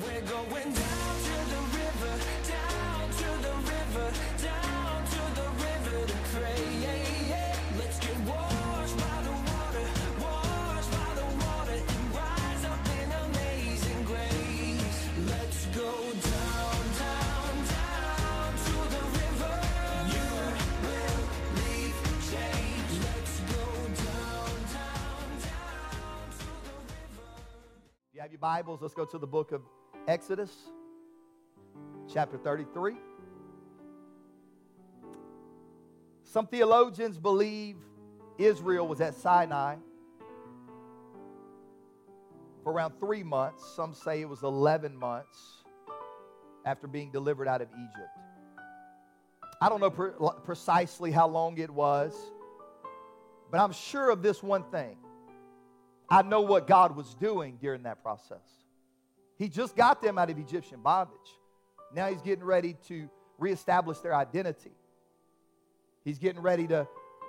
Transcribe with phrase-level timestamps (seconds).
[0.00, 2.14] We're going down to the river,
[2.48, 4.08] down to the river,
[4.42, 6.64] down to the river to pray.
[6.80, 7.56] Yeah, yeah.
[7.78, 9.84] Let's get washed by the water,
[10.18, 14.98] washed by the water, and rise up in amazing grace.
[15.28, 19.54] Let's go down, down, down to the river.
[20.08, 20.28] You
[20.88, 21.20] will
[21.60, 21.98] leave
[22.32, 22.90] change.
[23.04, 23.66] Let's go
[24.08, 27.28] down, down, down to the river.
[28.08, 29.60] If you have your Bibles, let's go to the book of
[30.08, 30.50] Exodus,
[32.12, 32.94] chapter 33.
[36.24, 37.76] Some theologians believe
[38.36, 39.76] Israel was at Sinai
[42.64, 43.64] for around three months.
[43.76, 45.38] Some say it was 11 months
[46.64, 48.18] after being delivered out of Egypt.
[49.60, 50.12] I don't know pre-
[50.44, 52.12] precisely how long it was,
[53.52, 54.96] but I'm sure of this one thing.
[56.10, 58.61] I know what God was doing during that process.
[59.42, 61.18] He just got them out of Egyptian bondage.
[61.92, 63.08] Now he's getting ready to
[63.40, 64.70] reestablish their identity.
[66.04, 66.86] He's getting ready to,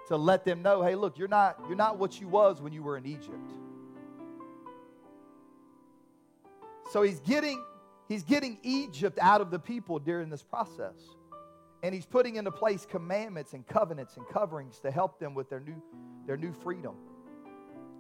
[0.09, 2.84] to let them know, hey, look, you're not, you're not what you was when you
[2.84, 3.52] were in Egypt.
[6.91, 7.64] So he's getting,
[8.08, 11.16] he's getting Egypt out of the people during this process.
[11.81, 15.61] And he's putting into place commandments and covenants and coverings to help them with their
[15.61, 15.81] new,
[16.28, 16.94] their new freedom.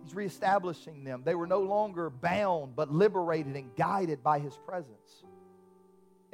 [0.03, 1.23] He's reestablishing them.
[1.23, 5.23] They were no longer bound, but liberated and guided by his presence.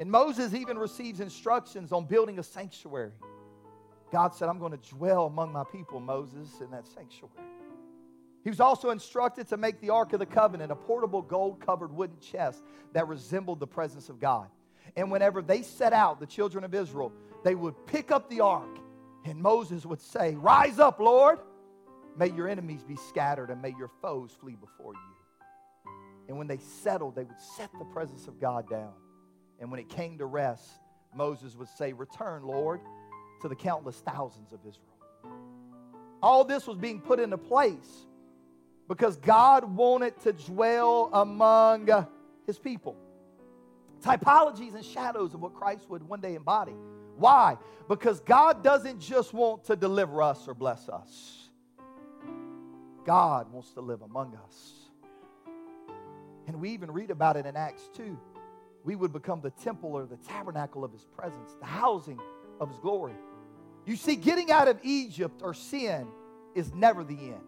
[0.00, 3.12] And Moses even receives instructions on building a sanctuary.
[4.10, 7.34] God said, I'm going to dwell among my people, Moses, in that sanctuary.
[8.42, 11.92] He was also instructed to make the Ark of the Covenant a portable gold covered
[11.92, 14.48] wooden chest that resembled the presence of God.
[14.96, 17.12] And whenever they set out, the children of Israel,
[17.44, 18.78] they would pick up the ark,
[19.24, 21.38] and Moses would say, Rise up, Lord.
[22.16, 25.92] May your enemies be scattered, and may your foes flee before you.
[26.28, 28.92] And when they settled, they would set the presence of God down.
[29.58, 30.68] And when it came to rest,
[31.14, 32.80] Moses would say, Return, Lord,
[33.42, 34.86] to the countless thousands of Israel.
[36.22, 38.06] All this was being put into place
[38.88, 41.88] because God wanted to dwell among
[42.46, 42.96] his people.
[44.02, 46.74] Typologies and shadows of what Christ would one day embody.
[47.16, 47.58] Why?
[47.88, 51.39] Because God doesn't just want to deliver us or bless us,
[53.04, 54.72] God wants to live among us.
[56.46, 58.18] And we even read about it in Acts 2.
[58.84, 62.18] We would become the temple or the tabernacle of his presence, the housing
[62.60, 63.14] of his glory.
[63.86, 66.06] You see, getting out of Egypt or sin
[66.54, 67.40] is never the end.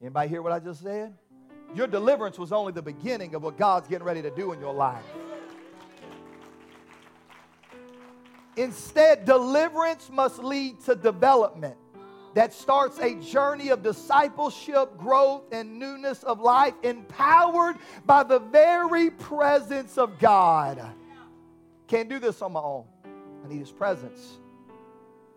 [0.00, 1.14] Anybody hear what I just said?
[1.74, 4.74] Your deliverance was only the beginning of what God's getting ready to do in your
[4.74, 5.04] life.
[8.56, 11.76] Instead, deliverance must lead to development
[12.34, 19.10] that starts a journey of discipleship, growth, and newness of life, empowered by the very
[19.10, 20.82] presence of God.
[21.86, 22.84] Can't do this on my own.
[23.44, 24.38] I need His presence.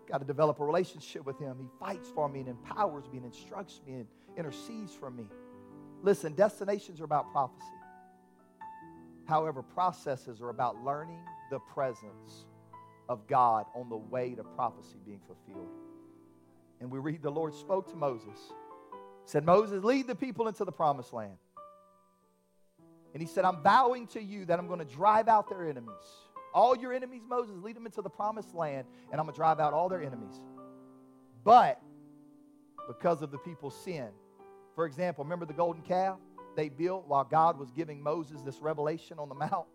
[0.08, 1.56] Got to develop a relationship with Him.
[1.60, 5.24] He fights for me and empowers me and instructs me and intercedes for me.
[6.02, 7.66] Listen, destinations are about prophecy.
[9.26, 11.20] However, processes are about learning
[11.50, 12.46] the presence
[13.08, 15.68] of God on the way to prophecy being fulfilled.
[16.80, 18.38] And we read the Lord spoke to Moses,
[19.24, 21.36] said, Moses, lead the people into the promised land.
[23.12, 25.90] And he said, I'm vowing to you that I'm going to drive out their enemies.
[26.54, 29.60] All your enemies, Moses, lead them into the promised land, and I'm going to drive
[29.60, 30.40] out all their enemies.
[31.44, 31.80] But
[32.88, 34.08] because of the people's sin,
[34.74, 36.18] for example, remember the golden calf
[36.56, 39.66] they built while God was giving Moses this revelation on the mount?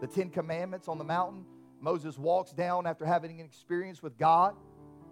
[0.00, 1.44] The Ten Commandments on the mountain.
[1.80, 4.54] Moses walks down after having an experience with God.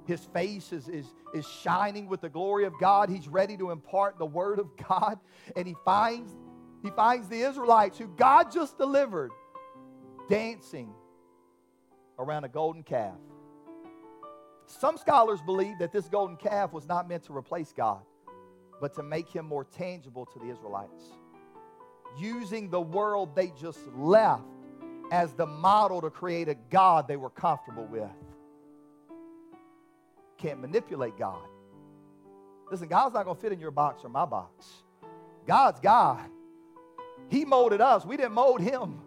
[0.06, 3.08] His face is, is, is shining with the glory of God.
[3.08, 5.18] He's ready to impart the word of God.
[5.56, 6.30] And he finds,
[6.82, 9.30] he finds the Israelites who God just delivered
[10.28, 10.92] dancing
[12.18, 13.16] around a golden calf.
[14.66, 18.02] Some scholars believe that this golden calf was not meant to replace God,
[18.80, 21.04] but to make him more tangible to the Israelites.
[22.18, 24.42] Using the world they just left
[25.10, 28.10] as the model to create a God they were comfortable with.
[30.44, 31.40] Can't manipulate God.
[32.70, 34.66] Listen, God's not going to fit in your box or my box.
[35.46, 36.20] God's God.
[37.30, 39.00] He molded us, we didn't mold him.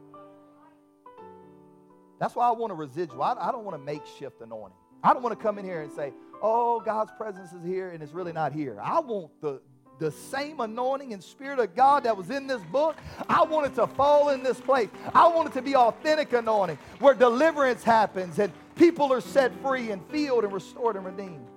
[2.20, 3.22] That's why I want a residual.
[3.22, 4.80] I, I don't want a makeshift anointing.
[5.04, 6.12] I don't want to come in here and say,
[6.42, 8.80] oh, God's presence is here and it's really not here.
[8.82, 9.62] I want the,
[10.00, 12.98] the same anointing and spirit of God that was in this book.
[13.30, 14.90] I want it to fall in this place.
[15.14, 19.92] I want it to be authentic anointing where deliverance happens and people are set free
[19.92, 21.48] and filled and restored and redeemed.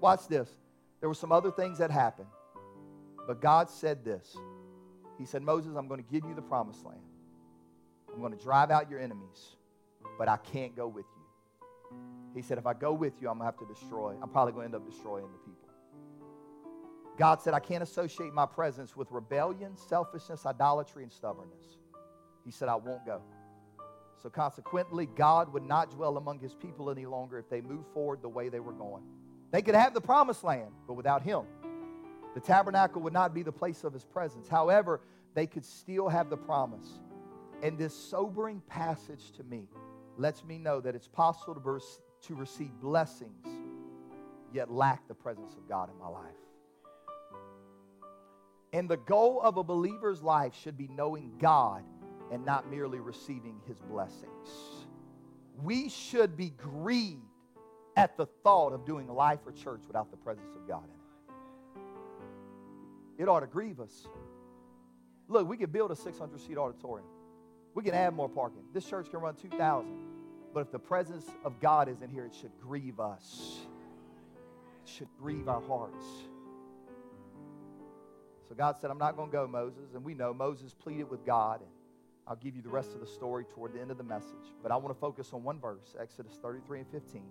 [0.00, 0.48] Watch this.
[1.00, 2.28] There were some other things that happened,
[3.26, 4.36] but God said this.
[5.18, 7.00] He said, Moses, I'm going to give you the promised land.
[8.12, 9.56] I'm going to drive out your enemies,
[10.16, 11.98] but I can't go with you.
[12.34, 14.14] He said, If I go with you, I'm going to have to destroy.
[14.22, 15.68] I'm probably going to end up destroying the people.
[17.18, 21.78] God said, I can't associate my presence with rebellion, selfishness, idolatry, and stubbornness.
[22.44, 23.20] He said, I won't go.
[24.22, 28.20] So consequently, God would not dwell among his people any longer if they moved forward
[28.20, 29.04] the way they were going.
[29.50, 31.42] They could have the promised land, but without him.
[32.34, 34.48] The tabernacle would not be the place of his presence.
[34.48, 35.00] However,
[35.34, 37.00] they could still have the promise.
[37.62, 39.68] And this sobering passage to me
[40.16, 41.80] lets me know that it's possible to,
[42.28, 43.46] to receive blessings,
[44.52, 46.24] yet lack the presence of God in my life.
[48.72, 51.84] And the goal of a believer's life should be knowing God
[52.30, 54.48] and not merely receiving his blessings.
[55.62, 57.22] We should be grieved
[57.96, 63.22] at the thought of doing life or church without the presence of God in it.
[63.22, 64.06] It ought to grieve us.
[65.26, 67.08] Look, we could build a 600 seat auditorium.
[67.74, 68.62] We can add more parking.
[68.72, 69.90] This church can run 2,000.
[70.54, 73.58] But if the presence of God isn't here, it should grieve us.
[74.84, 76.04] It should grieve our hearts.
[78.48, 79.94] So God said, I'm not going to go, Moses.
[79.94, 81.60] And we know Moses pleaded with God.
[81.60, 81.70] And
[82.28, 84.52] I'll give you the rest of the story toward the end of the message.
[84.62, 87.22] But I want to focus on one verse, Exodus 33 and 15.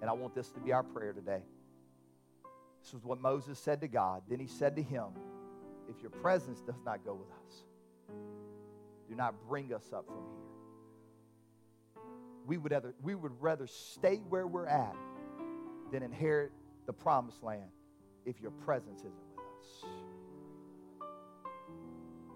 [0.00, 1.42] And I want this to be our prayer today.
[2.82, 4.22] This was what Moses said to God.
[4.28, 5.08] Then he said to him,
[5.88, 7.64] If your presence does not go with us,
[9.06, 12.02] do not bring us up from here.
[12.46, 14.96] We would rather, we would rather stay where we're at
[15.92, 16.52] than inherit
[16.86, 17.70] the promised land
[18.24, 19.84] if your presence isn't with us.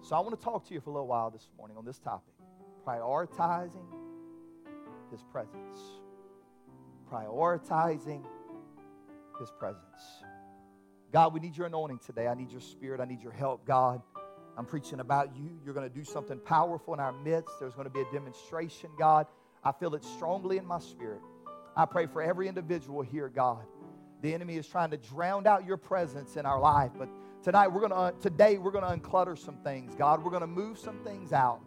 [0.03, 1.97] So I want to talk to you for a little while this morning on this
[1.97, 2.33] topic
[2.85, 3.87] prioritizing
[5.09, 5.79] his presence.
[7.09, 8.21] Prioritizing
[9.39, 10.01] his presence.
[11.13, 12.27] God, we need your anointing today.
[12.27, 12.99] I need your spirit.
[12.99, 14.01] I need your help, God.
[14.57, 15.57] I'm preaching about you.
[15.63, 17.57] You're going to do something powerful in our midst.
[17.61, 19.25] There's going to be a demonstration, God.
[19.63, 21.21] I feel it strongly in my spirit.
[21.77, 23.63] I pray for every individual here, God.
[24.21, 27.07] The enemy is trying to drown out your presence in our life, but
[27.43, 29.93] tonight we're uh, today we're to unclutter some things.
[29.95, 31.59] God, we're to move some things out.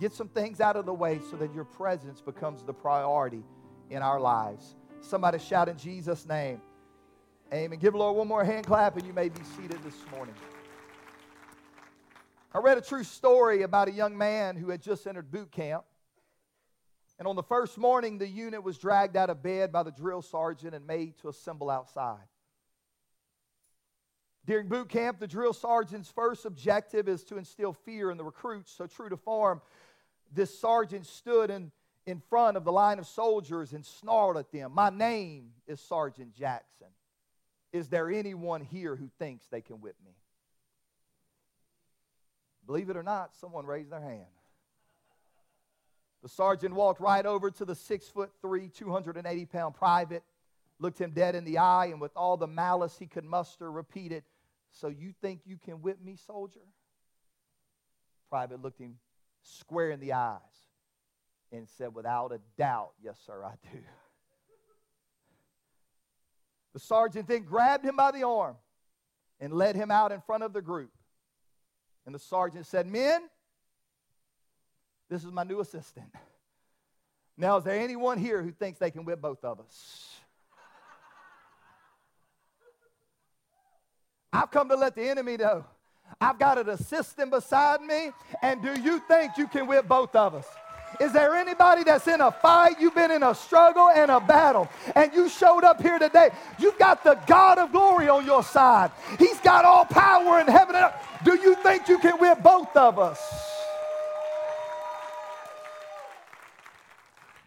[0.00, 3.44] Get some things out of the way so that your presence becomes the priority
[3.90, 4.76] in our lives.
[5.00, 6.60] Somebody shout in Jesus name.
[7.52, 7.78] Amen.
[7.78, 10.34] Give the Lord one more hand clap and you may be seated this morning.
[12.52, 15.84] I read a true story about a young man who had just entered boot camp.
[17.18, 20.22] And on the first morning, the unit was dragged out of bed by the drill
[20.22, 22.24] sergeant and made to assemble outside.
[24.48, 28.72] During boot camp, the drill sergeant's first objective is to instill fear in the recruits.
[28.72, 29.60] So, true to form,
[30.32, 31.70] this sergeant stood in,
[32.06, 36.34] in front of the line of soldiers and snarled at them My name is Sergeant
[36.34, 36.86] Jackson.
[37.74, 40.12] Is there anyone here who thinks they can whip me?
[42.64, 44.24] Believe it or not, someone raised their hand.
[46.22, 50.22] The sergeant walked right over to the six foot three, 280 pound private,
[50.78, 54.24] looked him dead in the eye, and with all the malice he could muster, repeated,
[54.72, 56.60] So you think you can whip me, soldier?
[58.28, 58.96] Private looked him
[59.42, 60.38] square in the eyes
[61.52, 63.78] and said, Without a doubt, yes, sir, I do.
[66.74, 68.56] The sergeant then grabbed him by the arm
[69.40, 70.90] and led him out in front of the group.
[72.06, 73.22] And the sergeant said, Men,
[75.08, 76.06] this is my new assistant.
[77.36, 80.17] Now, is there anyone here who thinks they can whip both of us?
[84.32, 85.64] I've come to let the enemy know
[86.20, 88.10] I've got an assistant beside me,
[88.42, 90.46] and do you think you can whip both of us?
[91.00, 92.80] Is there anybody that's in a fight?
[92.80, 96.30] You've been in a struggle and a battle, and you showed up here today.
[96.58, 98.90] You've got the God of glory on your side.
[99.18, 100.94] He's got all power in heaven and earth.
[101.24, 103.20] Do you think you can whip both of us?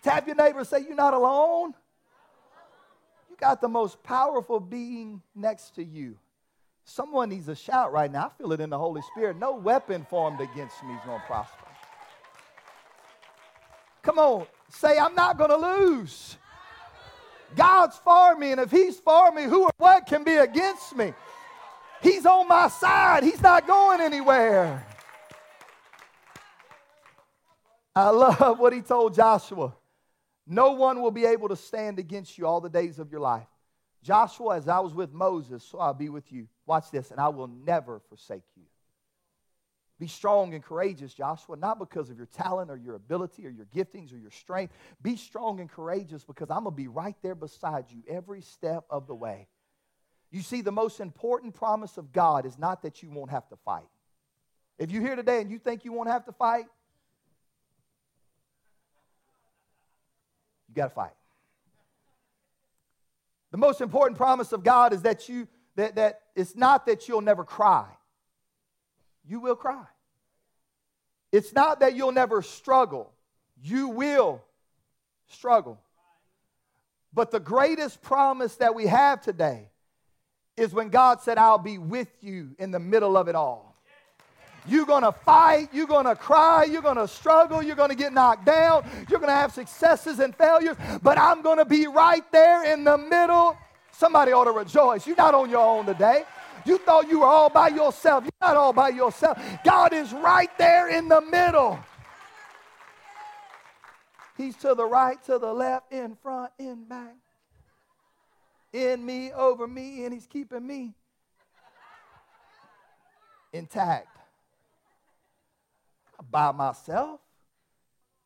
[0.03, 1.73] Tap your neighbor say, You're not alone.
[3.29, 6.15] You got the most powerful being next to you.
[6.91, 8.25] Someone needs a shout right now.
[8.25, 9.37] I feel it in the Holy Spirit.
[9.37, 11.55] No weapon formed against me is going to prosper.
[14.01, 16.37] Come on, say, I'm not going to lose.
[17.55, 21.13] God's for me, and if He's for me, who or what can be against me?
[22.01, 24.85] He's on my side, He's not going anywhere.
[27.95, 29.73] I love what He told Joshua.
[30.45, 33.47] No one will be able to stand against you all the days of your life.
[34.03, 36.47] Joshua, as I was with Moses, so I'll be with you.
[36.65, 38.63] Watch this, and I will never forsake you.
[39.99, 43.67] Be strong and courageous, Joshua, not because of your talent or your ability or your
[43.67, 44.73] giftings or your strength.
[45.01, 48.85] Be strong and courageous because I'm going to be right there beside you every step
[48.89, 49.47] of the way.
[50.31, 53.57] You see, the most important promise of God is not that you won't have to
[53.57, 53.87] fight.
[54.79, 56.65] If you're here today and you think you won't have to fight,
[60.71, 61.11] You got to fight.
[63.51, 67.21] The most important promise of God is that you that, that it's not that you'll
[67.21, 67.85] never cry.
[69.27, 69.85] You will cry.
[71.31, 73.11] It's not that you'll never struggle.
[73.61, 74.41] You will
[75.27, 75.79] struggle.
[77.13, 79.69] But the greatest promise that we have today
[80.57, 83.75] is when God said, I'll be with you in the middle of it all.
[84.67, 87.95] You're going to fight, you're going to cry, you're going to struggle, you're going to
[87.95, 91.87] get knocked down, you're going to have successes and failures, but I'm going to be
[91.87, 93.57] right there in the middle.
[93.91, 95.05] Somebody ought to rejoice.
[95.05, 96.23] You're not on your own today.
[96.65, 98.23] You thought you were all by yourself.
[98.23, 99.39] You're not all by yourself.
[99.63, 101.79] God is right there in the middle.
[104.37, 107.15] He's to the right, to the left, in front, in back,
[108.73, 110.93] in me, over me, and He's keeping me
[113.53, 114.07] intact.
[116.29, 117.19] By myself.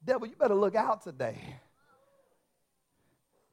[0.03, 1.37] Devil, you better look out today.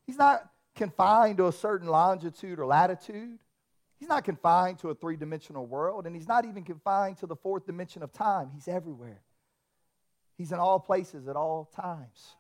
[0.06, 3.38] He's not confined to a certain longitude or latitude.
[3.98, 7.36] He's not confined to a three dimensional world, and he's not even confined to the
[7.36, 8.50] fourth dimension of time.
[8.52, 9.22] He's everywhere.
[10.36, 12.36] He's in all places at all times.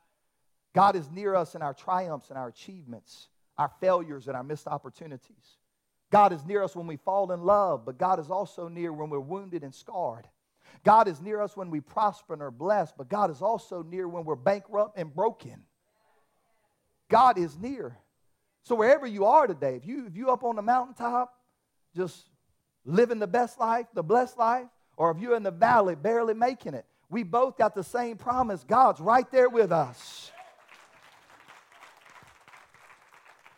[0.74, 4.66] God is near us in our triumphs and our achievements, our failures and our missed
[4.66, 5.58] opportunities.
[6.10, 9.10] God is near us when we fall in love, but God is also near when
[9.10, 10.26] we're wounded and scarred.
[10.84, 14.08] God is near us when we prosper and are blessed, but God is also near
[14.08, 15.62] when we're bankrupt and broken.
[17.08, 17.98] God is near.
[18.64, 21.34] So wherever you are today, if you if you up on the mountaintop,
[21.96, 22.28] just
[22.84, 24.66] living the best life, the blessed life,
[24.96, 28.64] or if you're in the valley barely making it, we both got the same promise.
[28.64, 30.30] God's right there with us.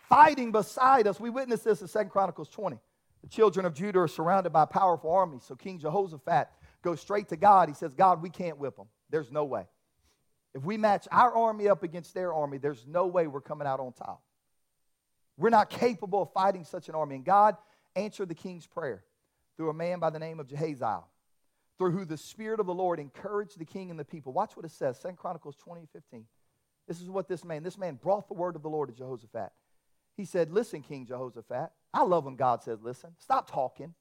[0.09, 1.19] Fighting beside us.
[1.19, 2.79] We witnessed this in Second Chronicles 20.
[3.23, 5.39] The children of Judah are surrounded by powerful army.
[5.41, 6.49] So King Jehoshaphat
[6.83, 7.69] goes straight to God.
[7.69, 8.87] He says, God, we can't whip them.
[9.11, 9.67] There's no way.
[10.55, 13.81] If we match our army up against their army, there's no way we're coming out
[13.81, 14.23] on top.
[15.37, 17.17] We're not capable of fighting such an army.
[17.17, 17.57] And God
[17.97, 19.05] answered the king's prayer
[19.57, 21.05] through a man by the name of Jahaziel,
[21.79, 24.33] through who the Spirit of the Lord encouraged the king and the people.
[24.33, 26.25] Watch what it says, 2 Chronicles 20, 15.
[26.87, 29.51] This is what this man, this man brought the word of the Lord to Jehoshaphat.
[30.17, 31.71] He said, Listen, King Jehoshaphat.
[31.93, 33.95] I love when God says, Listen, stop talking.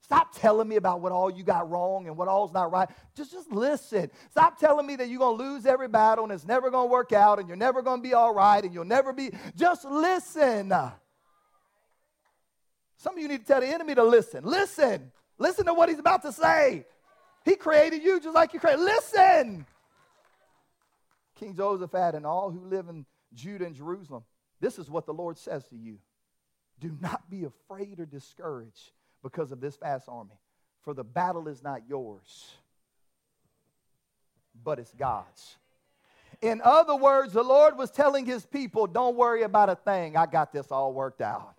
[0.00, 2.88] Stop telling me about what all you got wrong and what all's not right.
[3.14, 4.10] Just, just listen.
[4.30, 6.92] Stop telling me that you're going to lose every battle and it's never going to
[6.92, 9.30] work out and you're never going to be all right and you'll never be.
[9.54, 10.72] Just listen.
[12.96, 14.44] Some of you need to tell the enemy to listen.
[14.44, 15.12] Listen.
[15.38, 16.86] Listen to what he's about to say.
[17.44, 18.82] He created you just like you created.
[18.82, 19.66] Listen.
[21.36, 24.24] King Jehoshaphat and all who live in Judah and Jerusalem,
[24.60, 25.98] this is what the Lord says to you.
[26.78, 30.38] Do not be afraid or discouraged because of this vast army.
[30.82, 32.50] For the battle is not yours,
[34.64, 35.56] but it's God's.
[36.40, 40.16] In other words, the Lord was telling his people, don't worry about a thing.
[40.16, 41.54] I got this all worked out.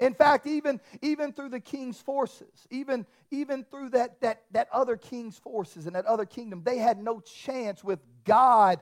[0.00, 4.96] In fact, even, even through the king's forces, even, even through that, that, that other
[4.96, 8.80] king's forces and that other kingdom, they had no chance with God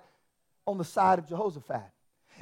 [0.66, 1.82] on the side of Jehoshaphat.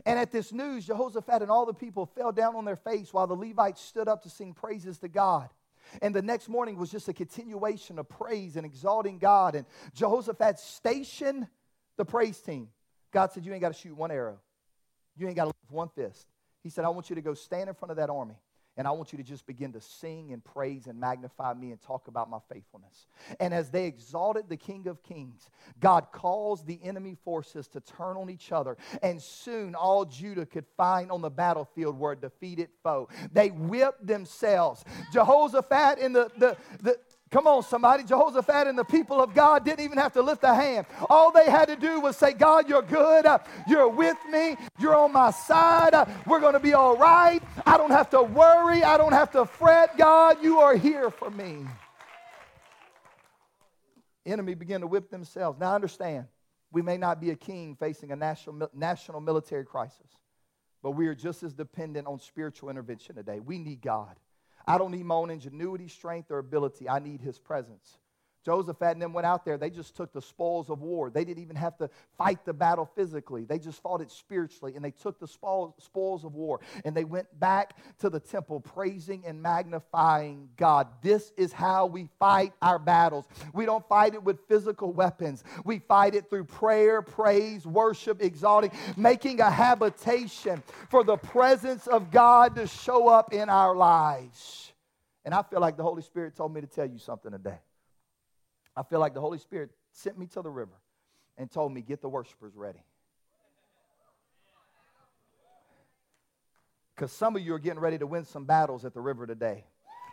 [0.06, 3.26] And at this news, Jehoshaphat and all the people fell down on their face while
[3.26, 5.48] the Levites stood up to sing praises to God.
[6.00, 9.54] And the next morning was just a continuation of praise and exalting God.
[9.54, 11.48] And Jehoshaphat stationed
[11.96, 12.68] the praise team.
[13.12, 14.38] God said, You ain't got to shoot one arrow,
[15.16, 16.26] you ain't got to lift one fist.
[16.62, 18.36] He said, I want you to go stand in front of that army.
[18.76, 21.80] And I want you to just begin to sing and praise and magnify me and
[21.80, 23.06] talk about my faithfulness.
[23.38, 28.16] And as they exalted the King of Kings, God caused the enemy forces to turn
[28.16, 28.78] on each other.
[29.02, 33.08] And soon all Judah could find on the battlefield were a defeated foe.
[33.32, 34.84] They whipped themselves.
[35.12, 36.98] Jehoshaphat in the, the, the
[37.32, 38.04] Come on, somebody.
[38.04, 40.86] Jehoshaphat and the people of God didn't even have to lift a hand.
[41.08, 43.24] All they had to do was say, God, you're good.
[43.24, 44.56] Uh, you're with me.
[44.78, 45.94] You're on my side.
[45.94, 47.42] Uh, we're going to be all right.
[47.64, 48.84] I don't have to worry.
[48.84, 49.96] I don't have to fret.
[49.96, 51.66] God, you are here for me.
[54.26, 55.58] Enemy began to whip themselves.
[55.58, 56.26] Now, understand,
[56.70, 60.18] we may not be a king facing a national, national military crisis,
[60.82, 63.40] but we are just as dependent on spiritual intervention today.
[63.40, 64.16] We need God.
[64.66, 66.88] I don't need my own ingenuity, strength, or ability.
[66.88, 67.98] I need his presence.
[68.44, 69.56] Joseph and them went out there.
[69.56, 71.10] They just took the spoils of war.
[71.10, 73.44] They didn't even have to fight the battle physically.
[73.44, 74.74] They just fought it spiritually.
[74.74, 79.24] And they took the spoils of war and they went back to the temple praising
[79.26, 80.88] and magnifying God.
[81.02, 83.26] This is how we fight our battles.
[83.52, 88.72] We don't fight it with physical weapons, we fight it through prayer, praise, worship, exalting,
[88.96, 94.72] making a habitation for the presence of God to show up in our lives.
[95.24, 97.58] And I feel like the Holy Spirit told me to tell you something today.
[98.76, 100.72] I feel like the Holy Spirit sent me to the river
[101.36, 102.82] and told me, get the worshipers ready.
[106.94, 109.64] Because some of you are getting ready to win some battles at the river today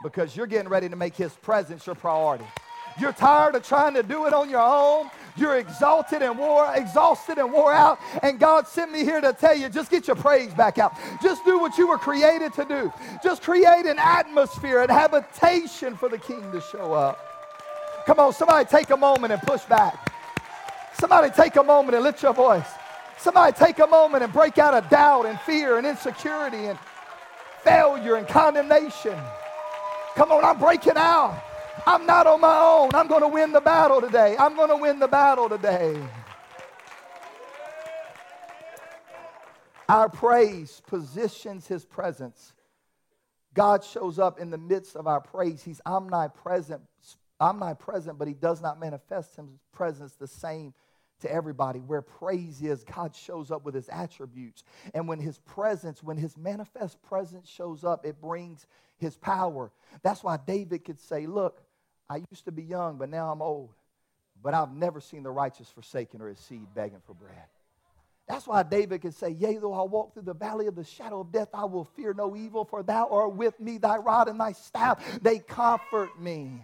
[0.01, 2.45] because you're getting ready to make his presence your priority.
[2.99, 5.09] You're tired of trying to do it on your own.
[5.37, 7.99] You're exalted and wore, exhausted and wore out.
[8.23, 10.97] And God sent me here to tell you, just get your praise back out.
[11.21, 12.91] Just do what you were created to do.
[13.23, 17.28] Just create an atmosphere, an habitation for the King to show up.
[18.05, 20.11] Come on, somebody take a moment and push back.
[20.99, 22.67] Somebody take a moment and lift your voice.
[23.17, 26.79] Somebody take a moment and break out of doubt and fear and insecurity and
[27.63, 29.17] failure and condemnation.
[30.15, 31.41] Come on, I'm breaking out.
[31.85, 32.91] I'm not on my own.
[32.93, 34.35] I'm going to win the battle today.
[34.37, 36.01] I'm going to win the battle today.
[39.87, 42.53] Our praise positions his presence.
[43.53, 45.63] God shows up in the midst of our praise.
[45.63, 46.81] He's omnipresent,
[47.39, 50.73] omnipresent, but he does not manifest his presence the same
[51.21, 51.79] to everybody.
[51.79, 54.63] Where praise is, God shows up with his attributes.
[54.93, 58.65] And when his presence, when his manifest presence shows up, it brings
[58.97, 59.71] his power.
[60.01, 61.61] That's why David could say, Look,
[62.09, 63.71] I used to be young, but now I'm old.
[64.41, 67.33] But I've never seen the righteous forsaken or his seed begging for bread.
[68.27, 71.21] That's why David could say, Yea, though I walk through the valley of the shadow
[71.21, 74.39] of death, I will fear no evil, for thou art with me, thy rod and
[74.39, 76.61] thy staff, they comfort me.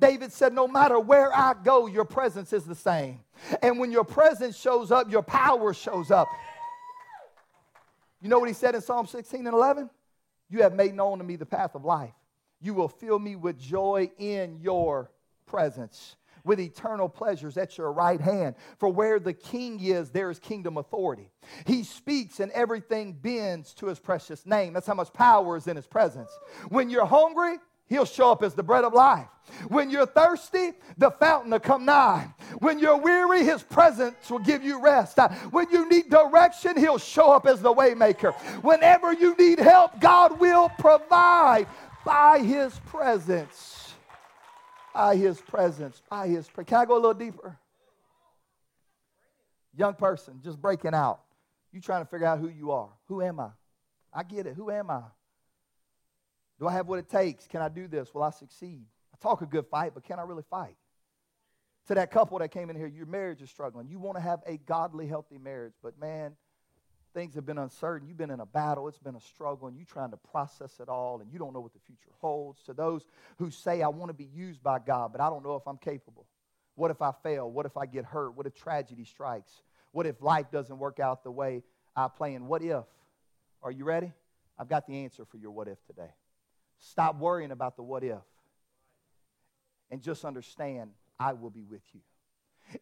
[0.00, 3.20] David said, No matter where I go, your presence is the same.
[3.62, 6.28] And when your presence shows up, your power shows up.
[8.20, 9.90] You know what he said in Psalm 16 and 11?
[10.48, 12.14] You have made known to me the path of life.
[12.60, 15.10] You will fill me with joy in your
[15.46, 18.54] presence, with eternal pleasures at your right hand.
[18.78, 21.30] For where the king is, there is kingdom authority.
[21.66, 24.72] He speaks and everything bends to his precious name.
[24.72, 26.30] That's how much power is in his presence.
[26.68, 29.28] When you're hungry, He'll show up as the bread of life.
[29.68, 32.34] When you're thirsty, the fountain will come nigh.
[32.58, 35.18] When you're weary, his presence will give you rest.
[35.50, 38.34] When you need direction, he'll show up as the waymaker.
[38.62, 41.68] Whenever you need help, God will provide
[42.04, 43.94] by his presence.
[44.92, 46.02] By his presence.
[46.10, 46.68] By his presence.
[46.68, 47.56] Can I go a little deeper?
[49.76, 51.20] Young person, just breaking out.
[51.70, 52.88] You trying to figure out who you are.
[53.06, 53.50] Who am I?
[54.12, 54.54] I get it.
[54.56, 55.02] Who am I?
[56.58, 57.46] Do I have what it takes?
[57.46, 58.14] Can I do this?
[58.14, 58.86] Will I succeed?
[59.12, 60.76] I talk a good fight, but can I really fight?
[61.88, 63.88] To that couple that came in here, your marriage is struggling.
[63.88, 66.32] You want to have a godly, healthy marriage, but man,
[67.14, 68.08] things have been uncertain.
[68.08, 70.88] You've been in a battle, it's been a struggle, and you're trying to process it
[70.88, 72.62] all, and you don't know what the future holds.
[72.64, 73.06] To those
[73.38, 75.78] who say, I want to be used by God, but I don't know if I'm
[75.78, 76.26] capable.
[76.74, 77.50] What if I fail?
[77.50, 78.36] What if I get hurt?
[78.36, 79.62] What if tragedy strikes?
[79.92, 81.62] What if life doesn't work out the way
[81.94, 82.46] I plan?
[82.46, 82.84] What if?
[83.62, 84.12] Are you ready?
[84.58, 86.10] I've got the answer for your what if today.
[86.78, 88.18] Stop worrying about the what if
[89.90, 92.00] and just understand I will be with you.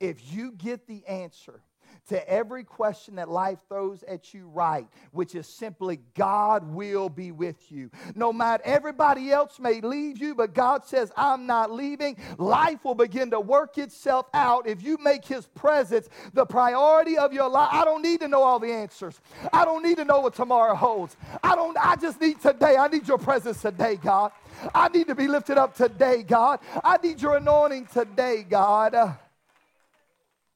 [0.00, 1.62] If you get the answer
[2.08, 7.32] to every question that life throws at you right, which is simply God will be
[7.32, 7.90] with you.
[8.14, 12.16] No matter everybody else may leave you, but God says, I'm not leaving.
[12.38, 17.32] Life will begin to work itself out if you make His presence the priority of
[17.32, 17.68] your life.
[17.72, 19.20] I don't need to know all the answers.
[19.52, 21.16] I don't need to know what tomorrow holds.
[21.42, 22.76] I don't, I just need today.
[22.76, 24.32] I need your presence today, God.
[24.74, 26.60] I need to be lifted up today, God.
[26.82, 28.94] I need your anointing today, God.
[28.94, 29.12] Uh,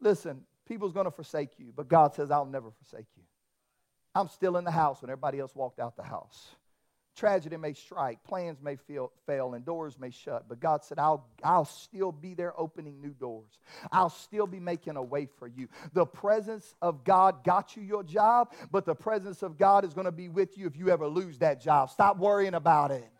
[0.00, 3.22] listen, people's going to forsake you, but God says, I'll never forsake you.
[4.14, 6.48] I'm still in the house when everybody else walked out the house.
[7.16, 11.26] Tragedy may strike, plans may feel, fail, and doors may shut, but God said, I'll,
[11.42, 13.58] I'll still be there opening new doors.
[13.90, 15.68] I'll still be making a way for you.
[15.94, 20.04] The presence of God got you your job, but the presence of God is going
[20.04, 21.90] to be with you if you ever lose that job.
[21.90, 23.10] Stop worrying about it.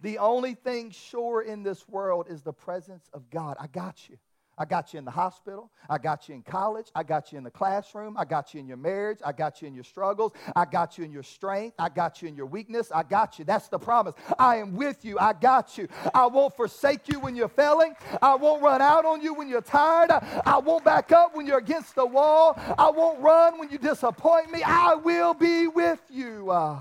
[0.00, 3.56] The only thing sure in this world is the presence of God.
[3.58, 4.18] I got you.
[4.58, 5.70] I got you in the hospital.
[5.88, 6.88] I got you in college.
[6.94, 8.16] I got you in the classroom.
[8.18, 9.20] I got you in your marriage.
[9.24, 10.32] I got you in your struggles.
[10.56, 11.76] I got you in your strength.
[11.78, 12.90] I got you in your weakness.
[12.92, 13.44] I got you.
[13.44, 14.14] That's the promise.
[14.38, 15.18] I am with you.
[15.18, 15.86] I got you.
[16.12, 17.94] I won't forsake you when you're failing.
[18.20, 20.10] I won't run out on you when you're tired.
[20.10, 22.54] I won't back up when you're against the wall.
[22.76, 24.62] I won't run when you disappoint me.
[24.64, 26.50] I will be with you.
[26.50, 26.78] Uh,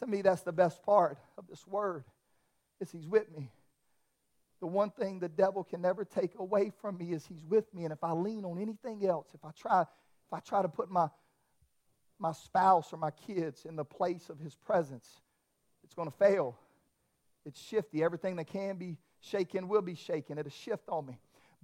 [0.00, 2.04] to me, that's the best part of this word
[2.80, 3.50] is he's with me.
[4.60, 7.84] The one thing the devil can never take away from me is he's with me.
[7.84, 10.90] And if I lean on anything else, if I try, if I try to put
[10.90, 11.08] my,
[12.18, 15.08] my spouse or my kids in the place of his presence,
[15.82, 16.58] it's going to fail.
[17.46, 18.04] It's shifty.
[18.04, 20.38] Everything that can be shaken will be shaken.
[20.38, 21.18] It'll shift on me.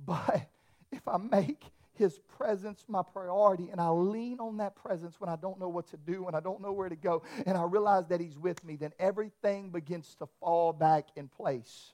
[0.05, 0.49] But
[0.93, 5.37] if I make his presence my priority and I lean on that presence when I
[5.37, 8.07] don't know what to do and I don't know where to go and I realize
[8.09, 11.93] that he's with me, then everything begins to fall back in place.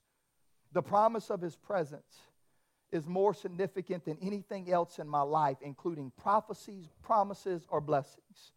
[0.73, 2.21] The promise of his presence
[2.91, 8.53] is more significant than anything else in my life, including prophecies, promises, or blessings.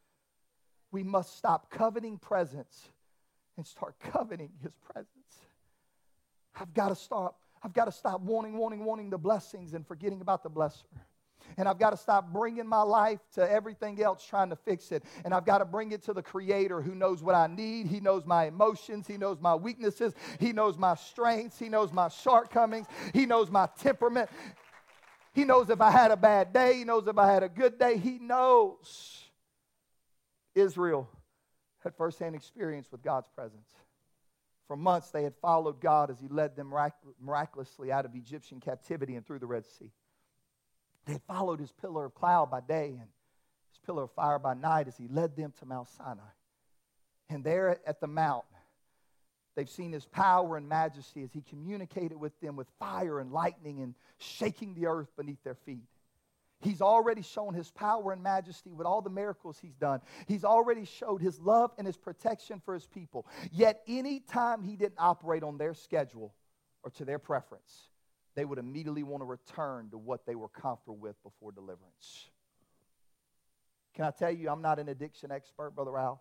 [0.91, 2.89] we must stop coveting presence
[3.58, 5.10] and start coveting his presence.
[6.56, 7.39] I've got to stop.
[7.63, 10.84] I've got to stop wanting, wanting, wanting the blessings and forgetting about the blesser.
[11.58, 15.03] And I've got to stop bringing my life to everything else trying to fix it.
[15.23, 17.88] And I've got to bring it to the Creator who knows what I need.
[17.88, 19.08] He knows my emotions.
[19.08, 20.13] He knows my weaknesses.
[20.39, 21.58] He knows my strengths.
[21.58, 22.88] He knows my shortcomings.
[23.13, 24.29] He knows my temperament.
[25.34, 26.77] He knows if I had a bad day.
[26.77, 27.97] He knows if I had a good day.
[27.97, 29.21] He knows.
[30.55, 31.10] Israel
[31.84, 33.69] had firsthand experience with God's presence.
[34.67, 36.73] For months, they had followed God as He led them
[37.21, 39.91] miraculously out of Egyptian captivity and through the Red Sea.
[41.05, 43.09] They followed His pillar of cloud by day and
[43.71, 46.21] His pillar of fire by night as He led them to Mount Sinai.
[47.29, 48.45] And there at the mount,
[49.55, 53.81] they've seen His power and majesty as He communicated with them with fire and lightning
[53.81, 55.87] and shaking the earth beneath their feet.
[56.61, 60.01] He's already shown his power and majesty with all the miracles he's done.
[60.25, 63.27] He's already showed his love and his protection for his people.
[63.51, 66.33] Yet, anytime he didn't operate on their schedule
[66.81, 67.89] or to their preference,
[68.35, 72.29] they would immediately want to return to what they were comfortable with before deliverance.
[73.95, 76.19] Can I tell you, I'm not an addiction expert, Brother Ralph.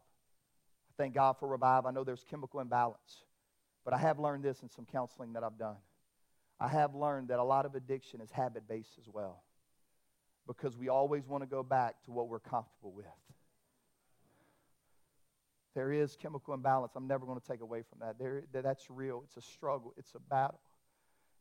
[0.90, 1.87] I thank God for revive.
[1.87, 3.24] I know there's chemical imbalance,
[3.85, 5.77] but I have learned this in some counseling that I've done.
[6.61, 9.42] I have learned that a lot of addiction is habit based as well
[10.46, 13.07] because we always want to go back to what we're comfortable with.
[15.74, 16.92] There is chemical imbalance.
[16.94, 18.18] I'm never going to take away from that.
[18.20, 19.24] There, that's real.
[19.27, 20.61] It's a struggle, it's a battle.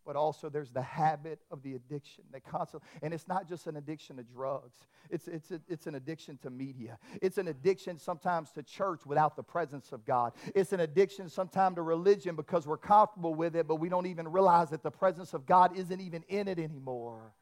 [0.06, 3.78] But also, there's the habit of the addiction that constantly, and it's not just an
[3.78, 4.76] addiction to drugs.
[5.10, 6.98] It's, it's, a, it's an addiction to media.
[7.22, 10.34] It's an addiction sometimes to church without the presence of God.
[10.54, 14.28] It's an addiction sometimes to religion because we're comfortable with it, but we don't even
[14.28, 17.34] realize that the presence of God isn't even in it anymore.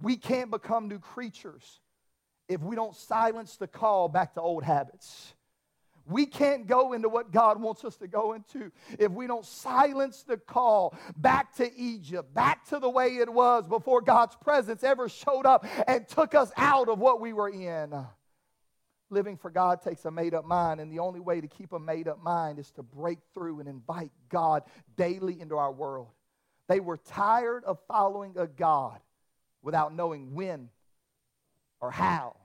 [0.00, 1.80] We can't become new creatures
[2.48, 5.34] if we don't silence the call back to old habits.
[6.08, 10.22] We can't go into what God wants us to go into if we don't silence
[10.22, 15.08] the call back to Egypt, back to the way it was before God's presence ever
[15.08, 17.92] showed up and took us out of what we were in.
[19.10, 21.78] Living for God takes a made up mind, and the only way to keep a
[21.78, 24.62] made up mind is to break through and invite God
[24.96, 26.08] daily into our world.
[26.68, 28.98] They were tired of following a God
[29.62, 30.70] without knowing when
[31.80, 32.36] or how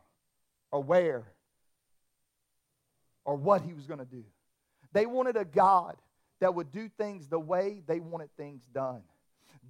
[0.71, 1.26] or where
[3.25, 4.23] or what he was going to do.
[4.93, 5.95] They wanted a God
[6.39, 9.03] that would do things the way they wanted things done.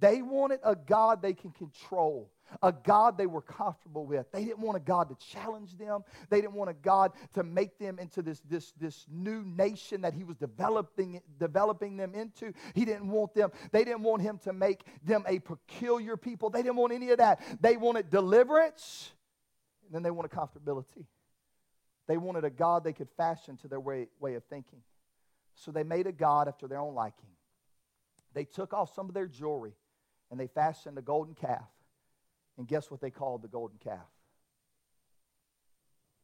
[0.00, 2.30] They wanted a God they can control,
[2.62, 4.26] a God they were comfortable with.
[4.32, 6.02] They didn't want a God to challenge them.
[6.30, 10.14] They didn't want a God to make them into this, this, this new nation that
[10.14, 12.52] He was developing, developing them into.
[12.74, 16.50] He didn't want them, they didn't want Him to make them a peculiar people.
[16.50, 17.40] They didn't want any of that.
[17.60, 19.12] They wanted deliverance,
[19.86, 21.04] and then they wanted comfortability.
[22.12, 24.80] They wanted a God they could fashion to their way, way of thinking.
[25.54, 27.30] So they made a God after their own liking.
[28.34, 29.72] They took off some of their jewelry
[30.30, 31.64] and they fashioned a golden calf.
[32.58, 34.10] And guess what they called the golden calf?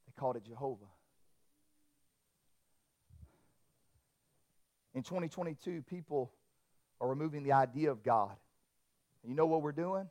[0.07, 0.85] They called it Jehovah.
[4.92, 6.35] In 2022, people
[7.01, 8.37] are removing the idea of God.
[9.22, 10.07] And you know what we're doing?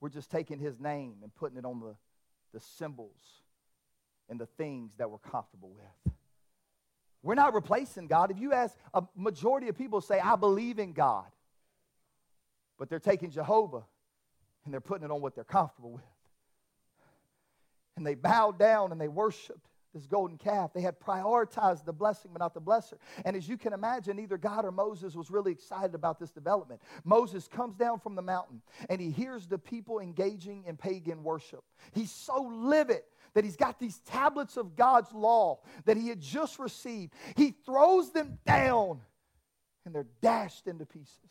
[0.00, 1.94] We're just taking his name and putting it on the,
[2.52, 3.44] the symbols
[4.28, 6.14] and the things that we're comfortable with.
[7.22, 8.30] We're not replacing God.
[8.30, 11.26] If you ask a majority of people say, I believe in God,
[12.78, 13.82] but they're taking Jehovah
[14.64, 16.04] and they're putting it on what they're comfortable with.
[17.96, 20.72] And they bowed down and they worshiped this golden calf.
[20.72, 22.94] They had prioritized the blessing, but not the blesser.
[23.24, 26.80] And as you can imagine, either God or Moses was really excited about this development.
[27.04, 31.64] Moses comes down from the mountain and he hears the people engaging in pagan worship.
[31.92, 33.02] He's so livid
[33.38, 37.14] that he's got these tablets of God's law that he had just received.
[37.36, 39.00] He throws them down
[39.84, 41.30] and they're dashed into pieces.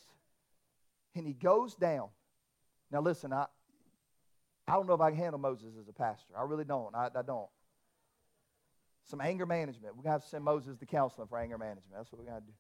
[1.15, 2.07] And he goes down.
[2.91, 3.47] Now, listen, I,
[4.69, 6.33] I don't know if I can handle Moses as a pastor.
[6.39, 6.95] I really don't.
[6.95, 7.49] I, I don't.
[9.09, 9.97] Some anger management.
[9.97, 11.91] We're going to have to send Moses to counseling for anger management.
[11.93, 12.53] That's what we're going to do.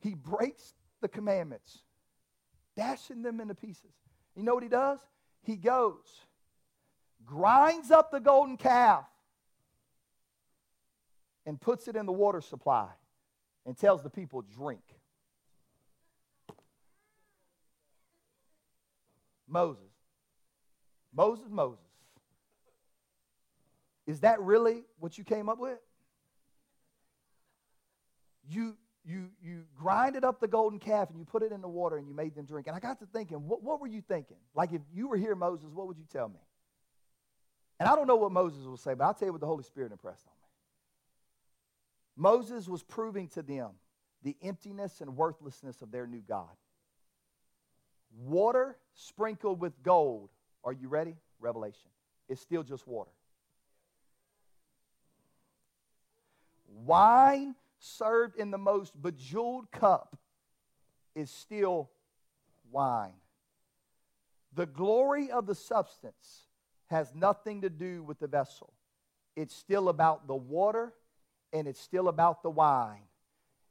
[0.00, 1.78] He breaks the commandments,
[2.76, 3.94] dashing them into pieces.
[4.34, 4.98] You know what he does?
[5.44, 6.22] He goes
[7.28, 9.04] grinds up the golden calf,
[11.48, 12.88] and puts it in the water supply
[13.64, 14.82] and tells the people, drink.
[19.48, 19.82] Moses.
[21.14, 21.78] Moses, Moses.
[24.06, 25.78] Is that really what you came up with?
[28.50, 31.96] You, you, you grinded up the golden calf and you put it in the water
[31.96, 32.66] and you made them drink.
[32.66, 34.36] And I got to thinking, what, what were you thinking?
[34.54, 36.40] Like if you were here, Moses, what would you tell me?
[37.80, 39.62] And I don't know what Moses will say, but I'll tell you what the Holy
[39.62, 40.48] Spirit impressed on me.
[42.16, 43.70] Moses was proving to them
[44.22, 46.48] the emptiness and worthlessness of their new God.
[48.26, 50.30] Water sprinkled with gold.
[50.64, 51.14] Are you ready?
[51.38, 51.90] Revelation.
[52.28, 53.12] It's still just water.
[56.84, 60.18] Wine served in the most bejeweled cup
[61.14, 61.90] is still
[62.72, 63.14] wine.
[64.54, 66.47] The glory of the substance
[66.90, 68.72] has nothing to do with the vessel.
[69.36, 70.92] It's still about the water
[71.52, 73.02] and it's still about the wine.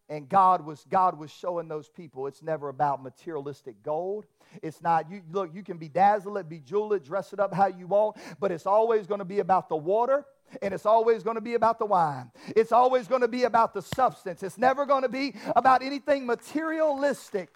[0.09, 4.25] And God was God was showing those people it's never about materialistic gold.
[4.63, 7.53] It's not you look, you can be dazzle it, be jewel it, dress it up
[7.53, 10.25] how you want, but it's always going to be about the water
[10.61, 12.31] and it's always going to be about the wine.
[12.55, 14.43] It's always going to be about the substance.
[14.43, 17.49] It's never going to be about anything materialistic.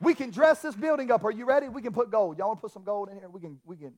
[0.00, 1.24] We can dress this building up.
[1.24, 1.68] Are you ready?
[1.68, 2.38] We can put gold.
[2.38, 3.28] Y'all want to put some gold in here?
[3.28, 3.92] We can, we can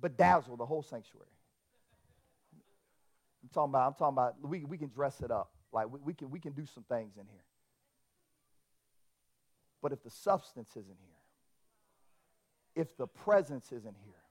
[0.00, 1.28] bedazzle the whole sanctuary.
[3.42, 5.50] I'm talking about, I'm talking about we, we can dress it up.
[5.72, 7.44] Like we, we, can, we can do some things in here.
[9.82, 11.22] But if the substance isn't here,
[12.74, 14.23] if the presence isn't here,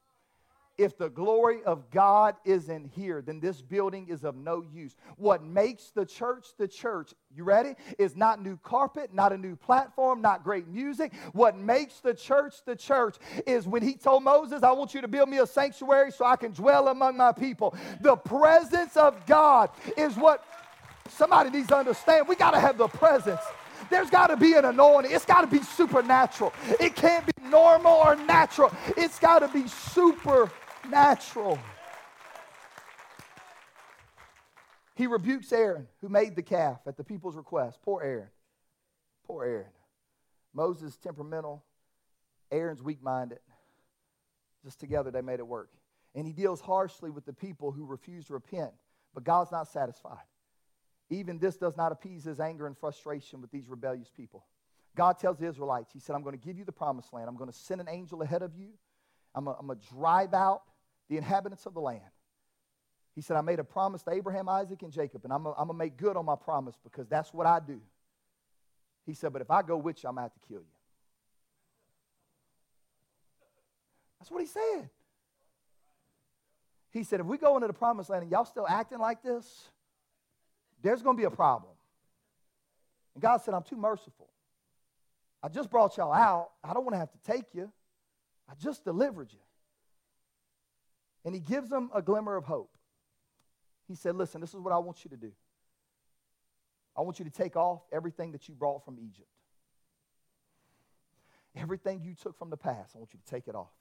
[0.77, 4.95] if the glory of God isn't here, then this building is of no use.
[5.17, 7.75] What makes the church the church, you ready?
[7.99, 11.13] Is not new carpet, not a new platform, not great music.
[11.33, 15.07] What makes the church the church is when he told Moses, I want you to
[15.07, 17.75] build me a sanctuary so I can dwell among my people.
[18.01, 20.43] The presence of God is what
[21.09, 22.27] somebody needs to understand.
[22.27, 23.41] We got to have the presence.
[23.91, 25.12] There's got to be an anointing.
[25.12, 26.51] It's got to be supernatural.
[26.79, 28.71] It can't be normal or natural.
[28.97, 30.49] It's got to be supernatural
[30.89, 31.60] natural.
[34.96, 37.80] He rebukes Aaron, who made the calf at the people's request.
[37.82, 38.30] Poor Aaron.
[39.26, 39.72] Poor Aaron.
[40.54, 41.63] Moses temperamental,
[42.52, 43.39] Aaron's weak minded.
[44.63, 45.69] Just together they made it work.
[46.15, 48.72] And he deals harshly with the people who refuse to repent,
[49.15, 50.26] but God's not satisfied.
[51.10, 54.46] Even this does not appease his anger and frustration with these rebellious people.
[54.96, 57.28] God tells the Israelites, He said, I'm going to give you the promised land.
[57.28, 58.69] I'm going to send an angel ahead of you.
[59.36, 60.62] I'm going to drive out
[61.10, 62.02] the inhabitants of the land.
[63.16, 65.74] He said, I made a promise to Abraham, Isaac, and Jacob, and I'm going to
[65.74, 67.80] make good on my promise because that's what I do.
[69.06, 70.66] He said, But if I go with you, I'm going to have to kill you.
[74.20, 74.89] That's what he said.
[76.92, 79.68] He said, If we go into the promised land and y'all still acting like this,
[80.82, 81.74] there's going to be a problem.
[83.16, 84.30] And God said, I'm too merciful.
[85.44, 86.52] I just brought y'all out.
[86.63, 87.72] I don't want to have to take you.
[88.50, 89.39] I just delivered you.
[91.25, 92.71] And he gives them a glimmer of hope.
[93.88, 95.31] He said, Listen, this is what I want you to do.
[96.95, 99.27] I want you to take off everything that you brought from Egypt.
[101.55, 103.71] Everything you took from the past, I want you to take it off.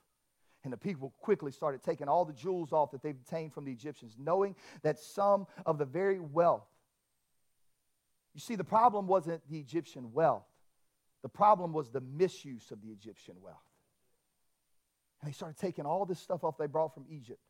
[0.65, 3.73] And the people quickly started taking all the jewels off that they've obtained from the
[3.73, 6.67] Egyptians, knowing that some of the very wealth.
[8.35, 10.47] You see, the problem wasn't the Egyptian wealth,
[11.23, 13.59] the problem was the misuse of the Egyptian wealth.
[15.23, 17.41] And they started taking all this stuff off they brought from Egypt,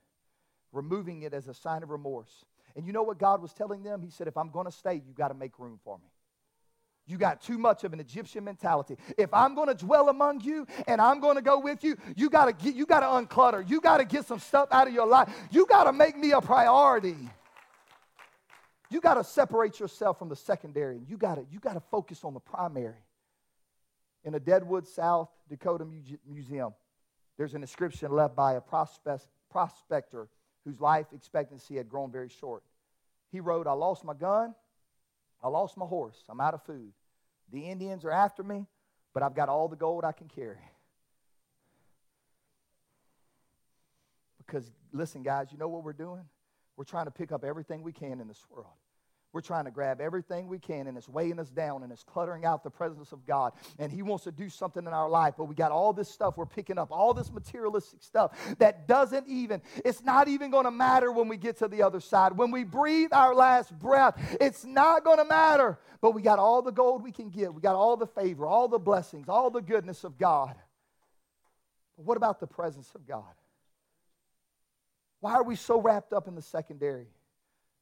[0.72, 2.44] removing it as a sign of remorse.
[2.76, 4.02] And you know what God was telling them?
[4.02, 6.08] He said, If I'm going to stay, you got to make room for me.
[7.06, 8.96] You got too much of an Egyptian mentality.
[9.18, 12.30] If I'm going to dwell among you and I'm going to go with you, you
[12.30, 13.68] got to get you got to unclutter.
[13.68, 15.28] You got to get some stuff out of your life.
[15.50, 17.16] You got to make me a priority.
[18.88, 20.96] You got to separate yourself from the secondary.
[20.96, 23.02] and You got to you got to focus on the primary.
[24.24, 25.84] In a Deadwood, South Dakota
[26.30, 26.72] museum,
[27.42, 28.60] there's an inscription left by a
[29.50, 30.28] prospector
[30.64, 32.62] whose life expectancy had grown very short.
[33.32, 34.54] He wrote, I lost my gun,
[35.42, 36.92] I lost my horse, I'm out of food.
[37.52, 38.68] The Indians are after me,
[39.12, 40.54] but I've got all the gold I can carry.
[44.38, 46.22] Because, listen, guys, you know what we're doing?
[46.76, 48.68] We're trying to pick up everything we can in this world.
[49.32, 52.44] We're trying to grab everything we can, and it's weighing us down and it's cluttering
[52.44, 53.52] out the presence of God.
[53.78, 56.36] And He wants to do something in our life, but we got all this stuff
[56.36, 60.70] we're picking up, all this materialistic stuff that doesn't even, it's not even going to
[60.70, 62.36] matter when we get to the other side.
[62.36, 65.78] When we breathe our last breath, it's not going to matter.
[66.02, 68.68] But we got all the gold we can get, we got all the favor, all
[68.68, 70.56] the blessings, all the goodness of God.
[71.96, 73.24] But what about the presence of God?
[75.20, 77.06] Why are we so wrapped up in the secondary?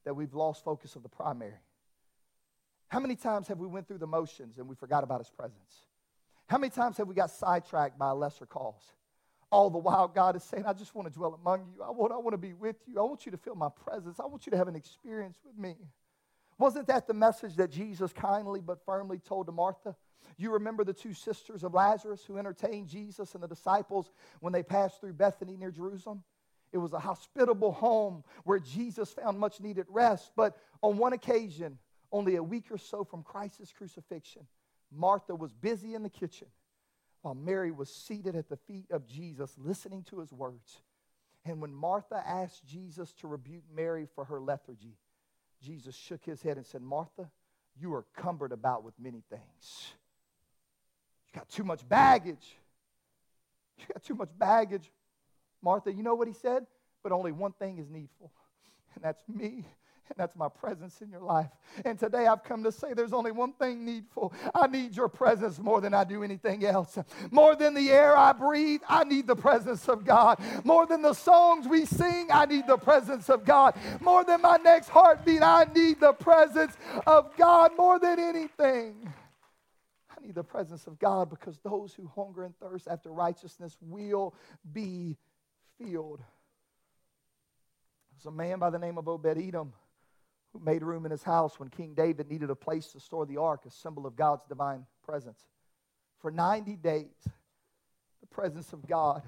[0.04, 1.60] That we've lost focus of the primary.
[2.88, 5.84] How many times have we went through the motions and we forgot about his presence?
[6.48, 8.82] How many times have we got sidetracked by a lesser cause?
[9.52, 11.82] All the while, God is saying, I just want to dwell among you.
[11.82, 12.98] I want, I want to be with you.
[12.98, 14.18] I want you to feel my presence.
[14.18, 15.76] I want you to have an experience with me.
[16.58, 19.96] Wasn't that the message that Jesus kindly but firmly told to Martha?
[20.36, 24.10] You remember the two sisters of Lazarus who entertained Jesus and the disciples
[24.40, 26.22] when they passed through Bethany near Jerusalem?
[26.72, 30.30] It was a hospitable home where Jesus found much needed rest.
[30.36, 31.78] But on one occasion,
[32.12, 34.46] only a week or so from Christ's crucifixion,
[34.92, 36.48] Martha was busy in the kitchen
[37.22, 40.80] while Mary was seated at the feet of Jesus listening to his words.
[41.44, 44.96] And when Martha asked Jesus to rebuke Mary for her lethargy,
[45.62, 47.30] Jesus shook his head and said, Martha,
[47.78, 49.92] you are cumbered about with many things.
[51.26, 52.56] You got too much baggage.
[53.78, 54.90] You got too much baggage.
[55.62, 56.66] Martha, you know what he said?
[57.02, 58.32] But only one thing is needful,
[58.94, 59.64] and that's me
[60.10, 61.50] and that's my presence in your life.
[61.84, 64.32] And today I've come to say there's only one thing needful.
[64.54, 66.98] I need your presence more than I do anything else.
[67.30, 70.38] More than the air I breathe, I need the presence of God.
[70.64, 73.76] More than the songs we sing, I need the presence of God.
[74.00, 79.12] More than my next heartbeat, I need the presence of God more than anything.
[80.10, 84.34] I need the presence of God because those who hunger and thirst after righteousness will
[84.72, 85.16] be
[85.82, 86.20] filled.
[88.12, 89.72] There's a man by the name of Obed Edom
[90.52, 93.36] who made room in his house when King David needed a place to store the
[93.36, 95.38] ark, a symbol of God's divine presence.
[96.20, 97.06] For 90 days,
[98.20, 99.22] the presence of God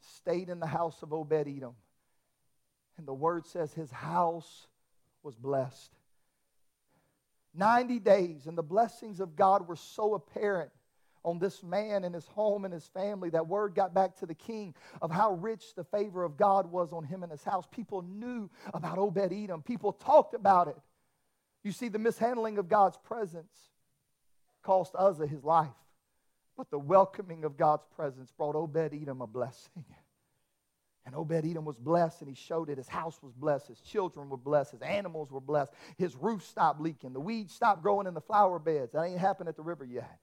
[0.00, 1.74] stayed in the house of Obed Edom.
[2.98, 4.66] And the word says his house
[5.22, 5.92] was blessed.
[7.54, 10.70] 90 days, and the blessings of God were so apparent
[11.26, 13.28] on this man and his home and his family.
[13.30, 16.92] That word got back to the king of how rich the favor of God was
[16.92, 17.66] on him and his house.
[17.70, 20.76] People knew about Obed Edom, people talked about it.
[21.64, 23.52] You see, the mishandling of God's presence
[24.62, 25.68] cost Uzzah his life,
[26.56, 29.84] but the welcoming of God's presence brought Obed Edom a blessing.
[31.04, 32.78] And Obed Edom was blessed, and he showed it.
[32.78, 33.68] His house was blessed.
[33.68, 34.72] His children were blessed.
[34.72, 35.72] His animals were blessed.
[35.98, 37.12] His roof stopped leaking.
[37.12, 38.92] The weeds stopped growing in the flower beds.
[38.92, 40.18] That ain't happened at the river yet.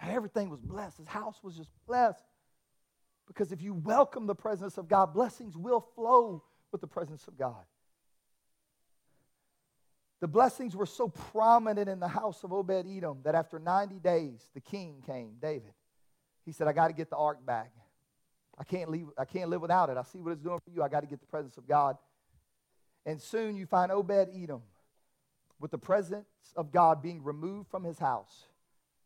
[0.00, 0.98] Everything was blessed.
[0.98, 2.24] His house was just blessed.
[3.26, 7.36] Because if you welcome the presence of God, blessings will flow with the presence of
[7.36, 7.64] God.
[10.20, 14.48] The blessings were so prominent in the house of Obed Edom that after 90 days,
[14.54, 15.72] the king came, David.
[16.44, 17.72] He said, I got to get the ark back.
[18.58, 19.96] I can't, leave, I can't live without it.
[19.98, 20.82] I see what it's doing for you.
[20.82, 21.98] I got to get the presence of God.
[23.04, 24.62] And soon you find Obed Edom
[25.60, 28.46] with the presence of God being removed from his house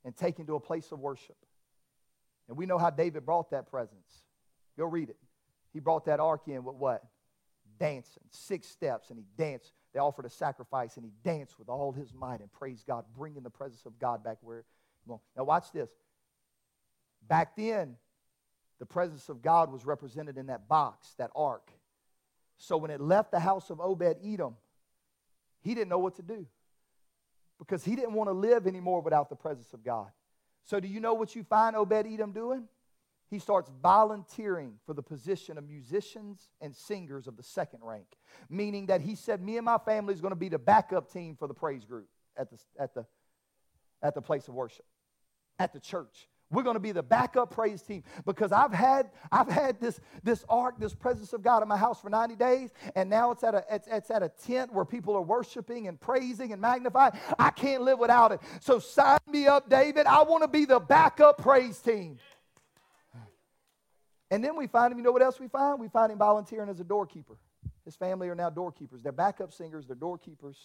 [0.05, 1.37] and taken to a place of worship.
[2.49, 4.25] And we know how David brought that presence.
[4.77, 5.17] Go read it.
[5.73, 7.05] He brought that ark in with what?
[7.79, 9.73] Dancing, six steps, and he danced.
[9.93, 13.43] They offered a sacrifice, and he danced with all his might and praised God, bringing
[13.43, 14.65] the presence of God back where.
[15.09, 15.91] Now, watch this.
[17.27, 17.97] Back then,
[18.79, 21.71] the presence of God was represented in that box, that ark.
[22.59, 24.57] So when it left the house of Obed Edom,
[25.63, 26.47] he didn't know what to do
[27.61, 30.09] because he didn't want to live anymore without the presence of God.
[30.65, 32.65] So, do you know what you find Obed Edom doing?
[33.31, 38.07] He starts volunteering for the position of musicians and singers of the second rank,
[38.49, 41.37] meaning that he said, Me and my family is going to be the backup team
[41.39, 43.07] for the praise group at the, at the,
[44.03, 44.85] at the place of worship,
[45.61, 46.29] at the church.
[46.51, 50.45] We're going to be the backup praise team because I've had I've had this this
[50.49, 53.55] ark, this presence of God in my house for 90 days, and now it's at
[53.55, 57.13] a it's, it's at a tent where people are worshiping and praising and magnifying.
[57.39, 58.41] I can't live without it.
[58.61, 60.07] So sign me up, David.
[60.07, 62.19] I want to be the backup praise team.
[64.33, 64.99] And then we find him.
[64.99, 65.81] You know what else we find?
[65.81, 67.37] We find him volunteering as a doorkeeper.
[67.85, 69.03] His family are now doorkeepers.
[69.03, 69.87] They're backup singers.
[69.87, 70.57] They're doorkeepers.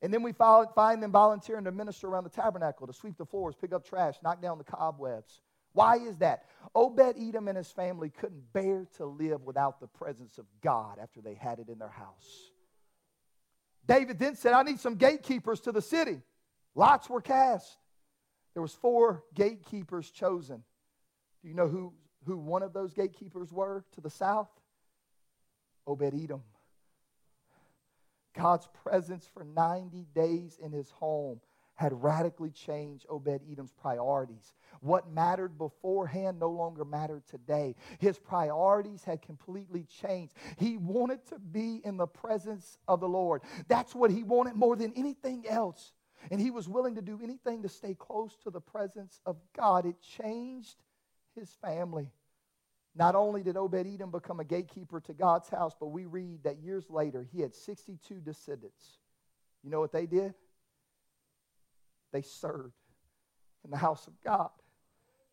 [0.00, 3.56] And then we find them volunteering to minister around the tabernacle, to sweep the floors,
[3.60, 5.40] pick up trash, knock down the cobwebs.
[5.72, 6.44] Why is that?
[6.74, 11.20] Obed Edom and his family couldn't bear to live without the presence of God after
[11.20, 12.52] they had it in their house.
[13.86, 16.20] David then said, I need some gatekeepers to the city.
[16.74, 17.78] Lots were cast.
[18.54, 20.62] There was four gatekeepers chosen.
[21.42, 21.92] Do you know who,
[22.24, 24.48] who one of those gatekeepers were to the south?
[25.86, 26.42] Obed Edom.
[28.38, 31.40] God's presence for 90 days in his home
[31.74, 34.54] had radically changed Obed Edom's priorities.
[34.80, 37.76] What mattered beforehand no longer mattered today.
[38.00, 40.34] His priorities had completely changed.
[40.56, 43.42] He wanted to be in the presence of the Lord.
[43.68, 45.92] That's what he wanted more than anything else.
[46.32, 49.86] And he was willing to do anything to stay close to the presence of God.
[49.86, 50.76] It changed
[51.36, 52.10] his family.
[52.98, 56.58] Not only did Obed Edom become a gatekeeper to God's house, but we read that
[56.58, 58.98] years later he had 62 descendants.
[59.62, 60.34] You know what they did?
[62.12, 62.74] They served
[63.64, 64.50] in the house of God.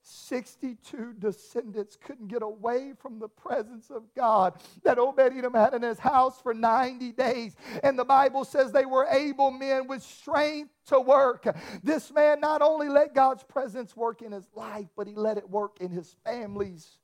[0.03, 5.81] 62 descendants couldn't get away from the presence of God that Obed Edom had in
[5.81, 7.55] his house for 90 days.
[7.81, 11.47] And the Bible says they were able men with strength to work.
[11.81, 15.49] This man not only let God's presence work in his life, but he let it
[15.49, 16.99] work in his family's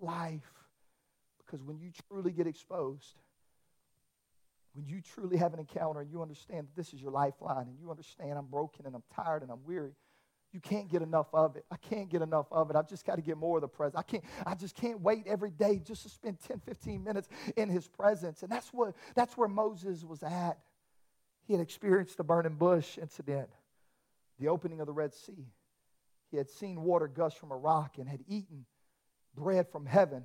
[0.00, 0.42] life.
[1.44, 3.14] Because when you truly get exposed,
[4.74, 7.78] when you truly have an encounter and you understand that this is your lifeline and
[7.78, 9.92] you understand I'm broken and I'm tired and I'm weary,
[10.52, 11.64] you can't get enough of it.
[11.70, 12.76] I can't get enough of it.
[12.76, 13.96] I've just got to get more of the presence.
[13.96, 17.68] I can't, I just can't wait every day just to spend 10, 15 minutes in
[17.68, 18.42] his presence.
[18.42, 20.58] And that's what that's where Moses was at.
[21.46, 23.50] He had experienced the burning bush incident,
[24.38, 25.46] the opening of the Red Sea.
[26.30, 28.64] He had seen water gush from a rock and had eaten
[29.36, 30.24] bread from heaven.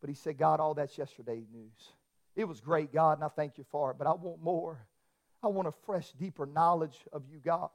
[0.00, 1.92] But he said, God, all that's yesterday news.
[2.36, 4.86] It was great, God, and I thank you for it, but I want more.
[5.42, 7.70] I want a fresh, deeper knowledge of you, God.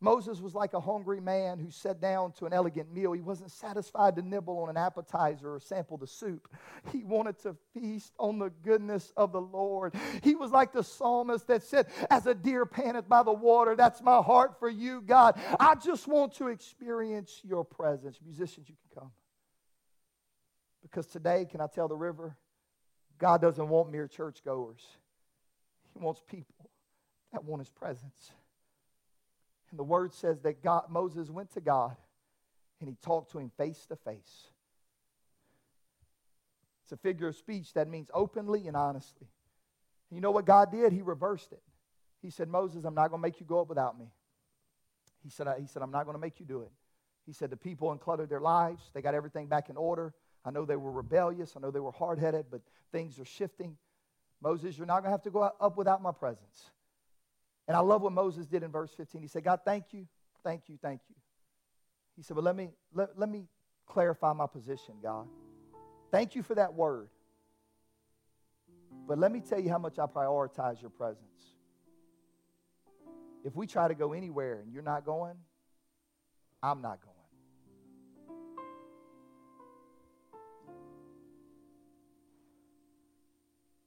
[0.00, 3.12] Moses was like a hungry man who sat down to an elegant meal.
[3.12, 6.48] He wasn't satisfied to nibble on an appetizer or sample the soup.
[6.92, 9.94] He wanted to feast on the goodness of the Lord.
[10.22, 14.02] He was like the psalmist that said, As a deer panteth by the water, that's
[14.02, 15.40] my heart for you, God.
[15.58, 18.18] I just want to experience your presence.
[18.22, 19.10] Musicians, you can come.
[20.82, 22.36] Because today, can I tell the river?
[23.18, 24.82] God doesn't want mere churchgoers,
[25.92, 26.70] He wants people
[27.32, 28.32] that want His presence.
[29.70, 31.96] And the word says that God, Moses went to God
[32.80, 34.48] and he talked to him face to face.
[36.84, 39.26] It's a figure of speech that means openly and honestly.
[40.10, 40.92] You know what God did?
[40.92, 41.62] He reversed it.
[42.22, 44.06] He said, Moses, I'm not going to make you go up without me.
[45.24, 46.70] He said, he said, I'm not going to make you do it.
[47.26, 48.90] He said, the people uncluttered their lives.
[48.94, 50.14] They got everything back in order.
[50.46, 51.54] I know they were rebellious.
[51.56, 52.60] I know they were hard headed, but
[52.92, 53.76] things are shifting.
[54.40, 56.70] Moses, you're not going to have to go up without my presence.
[57.66, 59.22] And I love what Moses did in verse 15.
[59.22, 60.06] He said, God, thank you,
[60.44, 61.16] thank you, thank you.
[62.14, 63.48] He said, But let me, let, let me
[63.86, 65.26] clarify my position, God.
[66.12, 67.08] Thank you for that word.
[69.08, 71.56] But let me tell you how much I prioritize your presence.
[73.44, 75.34] If we try to go anywhere and you're not going,
[76.62, 77.15] I'm not going.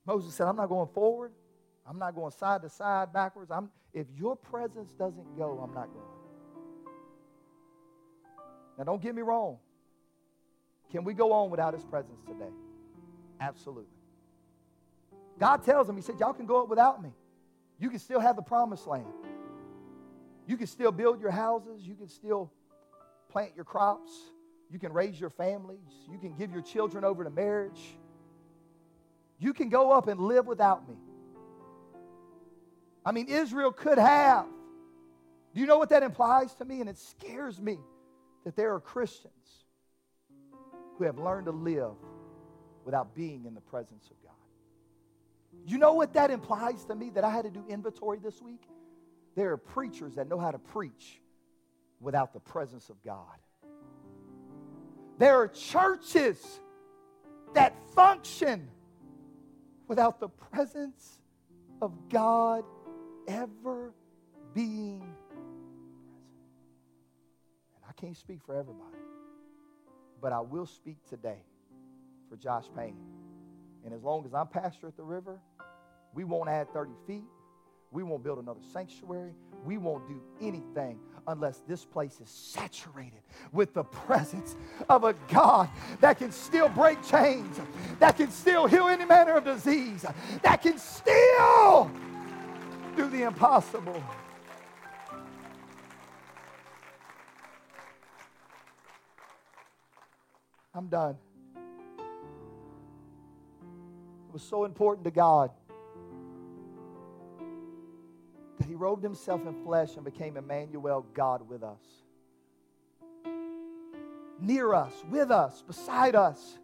[0.10, 1.34] Moses said, I'm not going forward.
[1.86, 3.52] I'm not going side to side, backwards.
[3.52, 6.06] I'm, if your presence doesn't go, I'm not going.
[8.76, 9.60] Now, don't get me wrong.
[10.92, 12.50] Can we go on without his presence today?
[13.40, 13.86] Absolutely.
[15.38, 17.12] God tells him, He said, Y'all can go up without me.
[17.78, 19.06] You can still have the promised land.
[20.48, 21.84] You can still build your houses.
[21.84, 22.52] You can still
[23.32, 24.12] plant your crops.
[24.72, 25.86] You can raise your families.
[26.12, 27.99] You can give your children over to marriage.
[29.40, 30.96] You can go up and live without me.
[33.06, 34.46] I mean, Israel could have.
[35.54, 36.82] Do you know what that implies to me?
[36.82, 37.80] And it scares me
[38.44, 39.34] that there are Christians
[40.98, 41.94] who have learned to live
[42.86, 44.34] without being in the presence of God.
[45.66, 48.62] You know what that implies to me that I had to do inventory this week?
[49.36, 51.22] There are preachers that know how to preach
[52.02, 53.24] without the presence of God.
[55.18, 56.62] There are churches
[57.54, 58.70] that function
[59.90, 61.18] without the presence
[61.82, 62.64] of God
[63.28, 63.92] ever
[64.54, 65.50] being present.
[67.76, 68.98] And I can't speak for everybody,
[70.22, 71.40] but I will speak today
[72.30, 72.96] for Josh Payne.
[73.84, 75.40] And as long as I'm pastor at the river,
[76.14, 77.24] we won't add 30 feet.
[77.92, 79.34] We won't build another sanctuary.
[79.66, 83.22] We won't do anything unless this place is saturated
[83.52, 84.56] with the presence
[84.88, 85.70] of a God
[86.00, 87.60] that can still break chains,
[88.00, 90.06] that can still heal any manner of disease,
[90.44, 91.92] that can still
[92.96, 94.02] do the impossible.
[100.74, 101.18] I'm done.
[104.30, 105.52] It was so important to God
[108.70, 111.84] He robed Himself in flesh and became Emmanuel, God with us.
[114.40, 116.58] Near us, with us, beside us.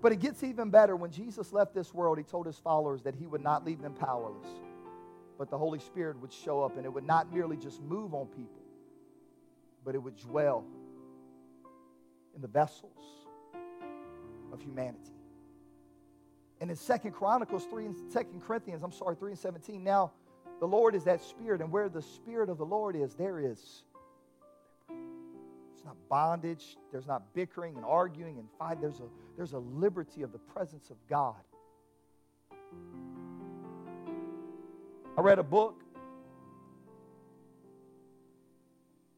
[0.00, 0.94] But it gets even better.
[0.94, 3.94] When Jesus left this world, He told His followers that He would not leave them
[3.94, 4.46] powerless
[5.38, 8.26] but the Holy Spirit would show up and it would not merely just move on
[8.26, 8.62] people,
[9.84, 10.64] but it would dwell
[12.34, 13.04] in the vessels
[14.52, 15.12] of humanity.
[16.60, 20.12] And in Second Chronicles 3 and 2 Corinthians, I'm sorry, 3 and 17, now
[20.60, 23.82] the Lord is that Spirit, and where the Spirit of the Lord is, there is.
[24.88, 28.80] It's not bondage, there's not bickering and arguing and fight.
[28.80, 31.34] There's a, there's a liberty of the presence of God.
[35.18, 35.82] I read a book.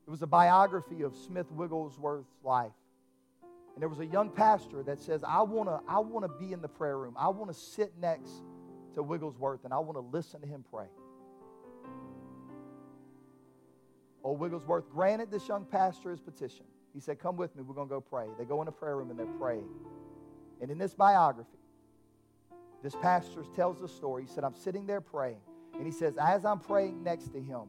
[0.06, 2.72] It was a biography of Smith Wigglesworth's life.
[3.74, 6.60] And there was a young pastor that says, I want to I wanna be in
[6.60, 7.14] the prayer room.
[7.16, 8.32] I want to sit next
[8.94, 10.86] to Wigglesworth and I want to listen to him pray.
[14.24, 16.64] Old Wigglesworth granted this young pastor his petition.
[16.94, 18.26] He said, Come with me, we're going to go pray.
[18.38, 19.68] They go in the prayer room and they're praying.
[20.60, 21.58] And in this biography,
[22.82, 24.24] This pastor tells the story.
[24.24, 25.40] He said, I'm sitting there praying.
[25.74, 27.62] And he says, as I'm praying next to him,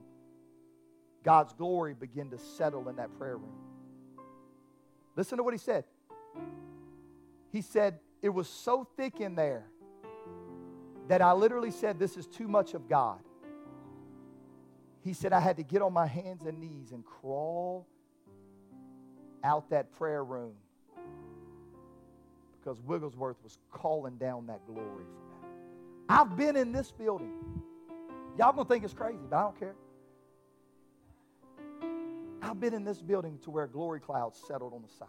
[1.24, 3.56] God's glory began to settle in that prayer room.
[5.16, 5.86] Listen to what he said.
[7.52, 9.66] He said, It was so thick in there
[11.08, 13.20] that I literally said, This is too much of God.
[15.04, 17.88] He said, I had to get on my hands and knees and crawl
[19.44, 20.54] out that prayer room
[22.60, 25.56] because Wigglesworth was calling down that glory from heaven.
[26.10, 27.34] I've been in this building.
[28.38, 29.76] Y'all gonna think it's crazy, but I don't care.
[32.42, 35.08] I've been in this building to where glory clouds settled on the side.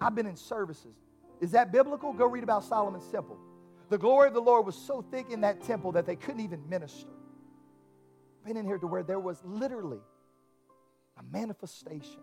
[0.00, 0.94] I've been in services.
[1.40, 2.12] Is that biblical?
[2.12, 3.36] Go read about Solomon's temple.
[3.88, 6.68] The glory of the Lord was so thick in that temple that they couldn't even
[6.68, 7.08] minister.
[8.44, 10.00] Been in here to where there was literally
[11.18, 12.20] a manifestation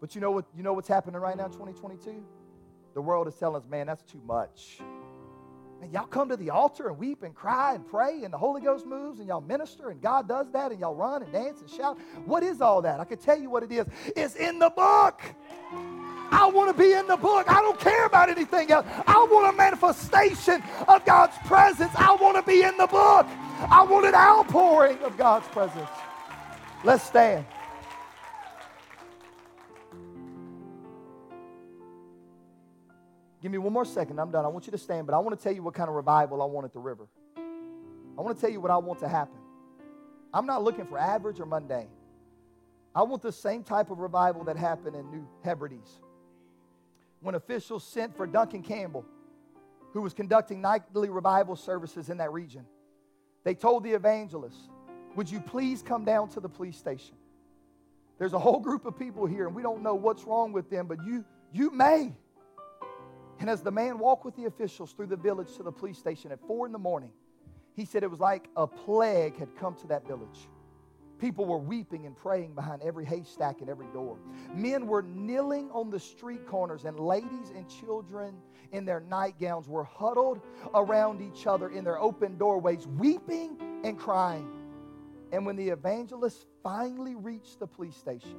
[0.00, 0.46] But you know what?
[0.56, 2.24] You know what's happening right now, 2022?
[2.94, 4.78] The world is telling us, man, that's too much.
[5.80, 8.60] And y'all come to the altar and weep and cry and pray, and the Holy
[8.60, 11.70] Ghost moves, and y'all minister, and God does that, and y'all run and dance and
[11.70, 11.98] shout.
[12.24, 12.98] What is all that?
[13.00, 13.86] I can tell you what it is.
[14.16, 15.20] It's in the book.
[16.30, 17.50] I want to be in the book.
[17.50, 18.86] I don't care about anything else.
[19.06, 21.92] I want a manifestation of God's presence.
[21.94, 23.26] I want to be in the book.
[23.70, 25.88] I want an outpouring of God's presence.
[26.84, 27.44] Let's stand.
[33.40, 34.18] Give me one more second.
[34.18, 34.44] I'm done.
[34.44, 36.42] I want you to stand, but I want to tell you what kind of revival
[36.42, 37.06] I want at the river.
[37.36, 39.38] I want to tell you what I want to happen.
[40.34, 41.88] I'm not looking for average or mundane.
[42.94, 46.00] I want the same type of revival that happened in New Hebrides
[47.20, 49.04] when officials sent for Duncan Campbell,
[49.92, 52.64] who was conducting nightly revival services in that region.
[53.44, 54.70] They told the evangelist,
[55.16, 57.16] Would you please come down to the police station?
[58.18, 60.86] There's a whole group of people here, and we don't know what's wrong with them,
[60.86, 62.12] but you, you may.
[63.40, 66.32] And as the man walked with the officials through the village to the police station
[66.32, 67.12] at four in the morning,
[67.74, 70.48] he said it was like a plague had come to that village.
[71.18, 74.18] People were weeping and praying behind every haystack and every door.
[74.54, 78.36] Men were kneeling on the street corners, and ladies and children
[78.72, 80.40] in their nightgowns were huddled
[80.74, 84.48] around each other in their open doorways, weeping and crying.
[85.32, 88.36] And when the evangelist finally reached the police station,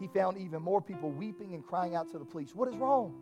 [0.00, 2.54] he found even more people weeping and crying out to the police.
[2.54, 3.14] What is wrong?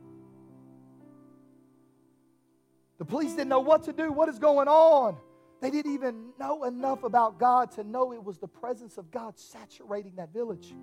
[2.99, 4.11] The police didn't know what to do.
[4.12, 5.16] What is going on?
[5.61, 9.38] They didn't even know enough about God to know it was the presence of God
[9.38, 10.74] saturating that village.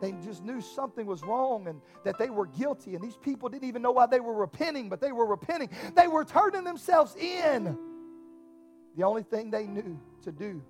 [0.00, 2.94] They just knew something was wrong and that they were guilty.
[2.94, 5.70] And these people didn't even know why they were repenting, but they were repenting.
[5.94, 7.76] They were turning themselves in.
[8.96, 10.62] The only thing they knew to do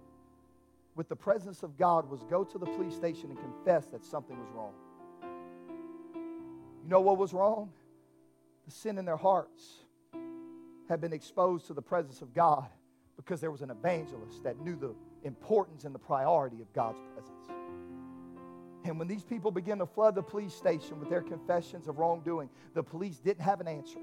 [0.97, 4.39] with the presence of God was go to the police station and confess that something
[4.39, 4.73] was wrong.
[6.83, 7.71] You know what was wrong?
[8.67, 9.85] The sin in their hearts
[10.89, 12.67] had been exposed to the presence of God
[13.21, 14.95] because there was an evangelist that knew the
[15.25, 17.51] importance and the priority of God's presence.
[18.85, 22.49] And when these people began to flood the police station with their confessions of wrongdoing,
[22.73, 23.99] the police didn't have an answer.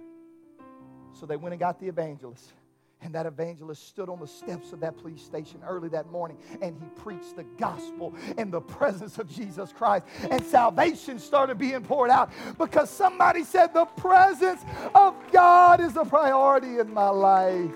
[1.14, 2.54] So they went and got the evangelist.
[3.02, 6.76] And that evangelist stood on the steps of that police station early that morning and
[6.80, 10.06] he preached the gospel in the presence of Jesus Christ.
[10.30, 14.62] And salvation started being poured out because somebody said, The presence
[14.94, 17.74] of God is a priority in my life.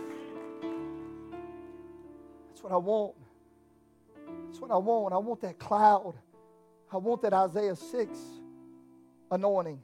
[2.61, 3.13] That's what I want.
[4.45, 5.13] That's what I want.
[5.15, 6.13] I want that cloud.
[6.93, 8.19] I want that Isaiah 6
[9.31, 9.79] anointing.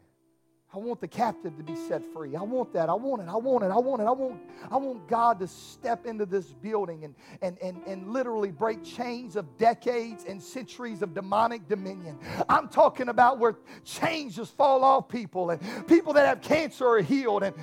[0.71, 2.35] I want the captive to be set free.
[2.35, 2.87] I want that.
[2.87, 3.29] I want it.
[3.29, 3.71] I want it.
[3.71, 4.05] I want it.
[4.05, 8.51] I want, I want God to step into this building and, and, and, and literally
[8.51, 12.19] break chains of decades and centuries of demonic dominion.
[12.47, 13.55] I'm talking about where
[13.85, 17.41] chains just fall off people and people that have cancer are healed.
[17.41, 17.55] And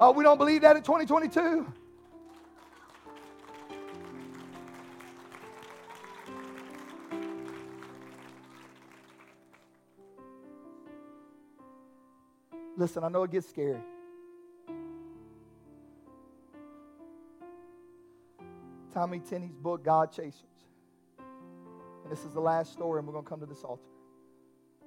[0.00, 1.72] oh, we don't believe that in 2022?
[12.76, 13.80] Listen, I know it gets scary.
[18.92, 20.42] Tommy Tenney's book, God Chasers.
[21.18, 23.82] And this is the last story, and we're going to come to this altar.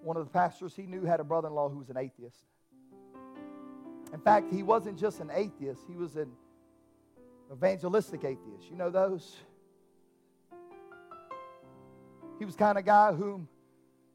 [0.02, 2.46] One of the pastors he knew had a brother in law who was an atheist.
[4.14, 6.32] In fact, he wasn't just an atheist, he was an
[7.52, 8.70] evangelistic atheist.
[8.70, 9.36] You know those?
[12.38, 13.48] He was kind of guy whom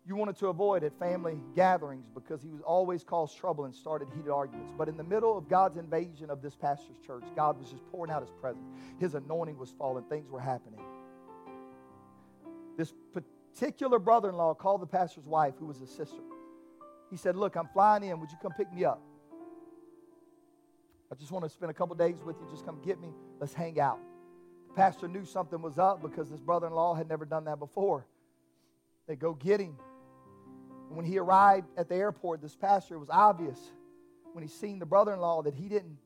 [0.07, 4.09] you wanted to avoid at family gatherings because he was always caused trouble and started
[4.15, 4.73] heated arguments.
[4.77, 8.13] But in the middle of God's invasion of this pastor's church, God was just pouring
[8.13, 8.67] out his presence.
[9.01, 10.81] His anointing was falling, things were happening.
[12.77, 16.21] This particular brother in law called the pastor's wife, who was his sister.
[17.11, 18.21] He said, Look, I'm flying in.
[18.21, 19.01] Would you come pick me up?
[21.11, 22.47] I just want to spend a couple days with you.
[22.51, 23.09] Just come get me.
[23.41, 24.01] Let's hang out.
[24.69, 27.59] The pastor knew something was up because this brother in law had never done that
[27.59, 28.05] before.
[29.07, 29.77] They go get him.
[30.89, 33.59] And when he arrived at the airport, this pastor, it was obvious
[34.33, 35.97] when he seen the brother in law that he didn't,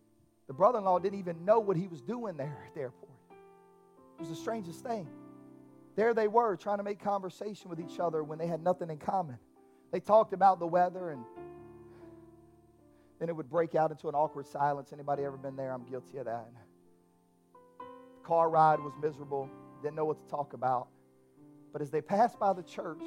[0.46, 3.12] the brother in law didn't even know what he was doing there at the airport.
[3.30, 5.06] It was the strangest thing.
[5.96, 8.98] There they were trying to make conversation with each other when they had nothing in
[8.98, 9.38] common.
[9.90, 11.24] They talked about the weather and
[13.18, 14.92] then it would break out into an awkward silence.
[14.92, 15.72] Anybody ever been there?
[15.72, 16.46] I'm guilty of that.
[17.78, 17.84] The
[18.26, 19.48] car ride was miserable.
[19.82, 20.88] Didn't know what to talk about.
[21.72, 23.02] But as they passed by the church,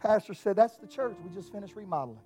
[0.00, 1.16] pastor said, That's the church.
[1.22, 2.20] We just finished remodeling.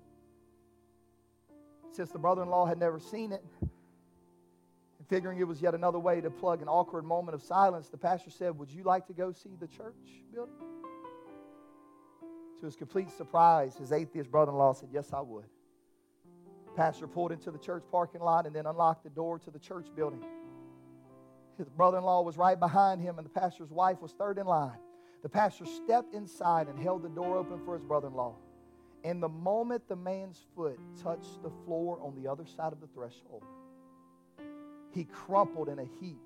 [1.91, 5.99] Since the brother in law had never seen it, and figuring it was yet another
[5.99, 9.13] way to plug an awkward moment of silence, the pastor said, Would you like to
[9.13, 9.95] go see the church
[10.33, 10.55] building?
[12.59, 15.45] To his complete surprise, his atheist brother in law said, Yes, I would.
[16.65, 19.59] The Pastor pulled into the church parking lot and then unlocked the door to the
[19.59, 20.23] church building.
[21.57, 24.47] His brother in law was right behind him, and the pastor's wife was third in
[24.47, 24.79] line.
[25.23, 28.35] The pastor stepped inside and held the door open for his brother in law.
[29.05, 32.87] And the moment the man's foot touched the floor on the other side of the
[32.87, 33.43] threshold,
[34.91, 36.19] he crumpled in a heap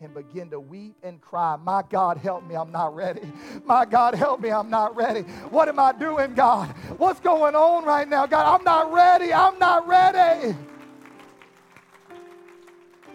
[0.00, 1.56] and began to weep and cry.
[1.56, 3.22] My God, help me, I'm not ready.
[3.64, 5.22] My God, help me, I'm not ready.
[5.50, 6.68] What am I doing, God?
[6.98, 8.58] What's going on right now, God?
[8.58, 10.56] I'm not ready, I'm not ready.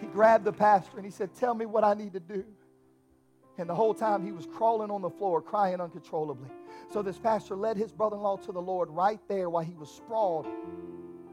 [0.00, 2.44] He grabbed the pastor and he said, Tell me what I need to do.
[3.58, 6.48] And the whole time he was crawling on the floor, crying uncontrollably.
[6.92, 9.74] So this pastor led his brother in law to the Lord right there while he
[9.74, 10.46] was sprawled,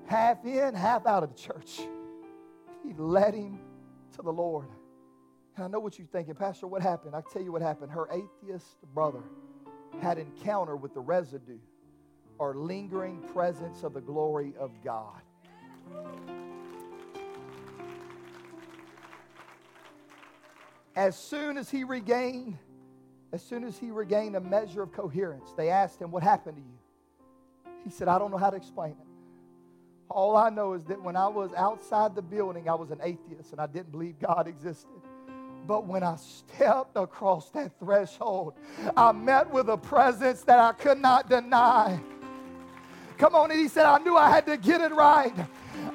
[0.08, 1.82] half in, half out of the church.
[2.84, 3.60] He led him
[4.16, 4.68] to the Lord.
[5.56, 7.16] And I know what you're thinking, Pastor, what happened?
[7.16, 7.92] I tell you what happened.
[7.92, 9.22] Her atheist brother
[10.02, 11.60] had encounter with the residue
[12.38, 15.22] or lingering presence of the glory of God.
[20.96, 22.58] As soon as he regained,
[23.34, 26.62] as soon as he regained a measure of coherence, they asked him, What happened to
[26.62, 27.74] you?
[27.84, 29.08] He said, I don't know how to explain it.
[30.10, 33.52] All I know is that when I was outside the building, I was an atheist
[33.52, 35.02] and I didn't believe God existed.
[35.68, 38.54] But when I stepped across that threshold,
[38.96, 42.00] I met with a presence that I could not deny.
[43.18, 45.34] Come on, and he said, I knew I had to get it right.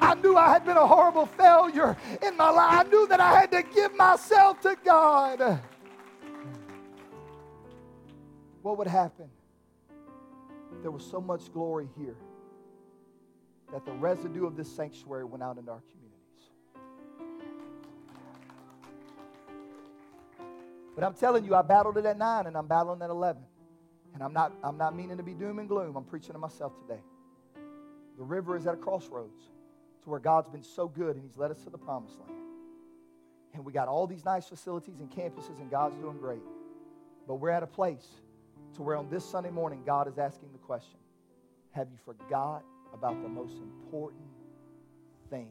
[0.00, 2.86] I knew I had been a horrible failure in my life.
[2.86, 5.60] I knew that I had to give myself to God.
[8.62, 9.28] What would happen?
[10.82, 12.16] There was so much glory here
[13.72, 16.00] that the residue of this sanctuary went out into our communities.
[20.94, 23.42] But I'm telling you, I battled it at nine and I'm battling at 11.
[24.14, 25.96] And I'm not, I'm not meaning to be doom and gloom.
[25.96, 27.00] I'm preaching to myself today.
[28.18, 29.44] The river is at a crossroads
[30.04, 32.32] to where God's been so good and He's led us to the promised land.
[33.54, 36.42] And we got all these nice facilities and campuses, and God's doing great.
[37.26, 38.06] But we're at a place
[38.76, 40.98] to where on this Sunday morning, God is asking the question
[41.72, 42.62] Have you forgot
[42.94, 44.22] about the most important
[45.30, 45.48] thing?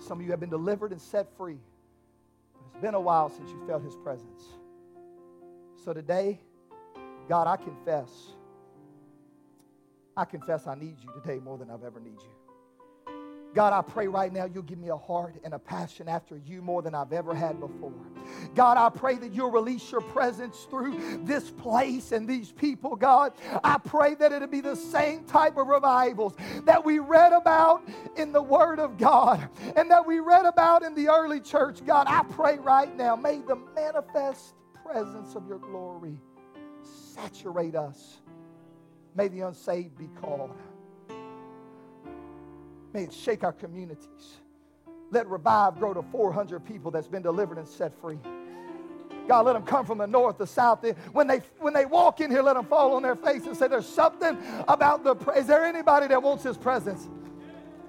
[0.00, 1.58] Some of you have been delivered and set free,
[2.54, 4.42] but it's been a while since you felt His presence.
[5.84, 6.40] So today,
[7.28, 8.08] God, I confess.
[10.18, 13.14] I confess I need you today more than I've ever need you.
[13.54, 16.60] God, I pray right now you'll give me a heart and a passion after you
[16.60, 17.94] more than I've ever had before.
[18.56, 23.32] God, I pray that you'll release your presence through this place and these people, God.
[23.62, 28.32] I pray that it'll be the same type of revivals that we read about in
[28.32, 31.78] the Word of God and that we read about in the early church.
[31.86, 34.54] God, I pray right now, may the manifest
[34.84, 36.20] presence of your glory
[36.82, 38.18] saturate us.
[39.18, 40.52] May the unsaved be called.
[42.92, 44.36] May it shake our communities.
[45.10, 48.20] Let Revive grow to 400 people that's been delivered and set free.
[49.26, 50.84] God, let them come from the north, the south.
[51.10, 53.66] When they, when they walk in here, let them fall on their face and say,
[53.66, 54.38] There's something
[54.68, 55.16] about the.
[55.32, 57.08] Is there anybody that wants His presence?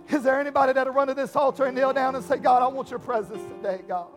[0.10, 2.68] Is there anybody that'll run to this altar and kneel down and say, God, I
[2.68, 4.08] want your presence today, God?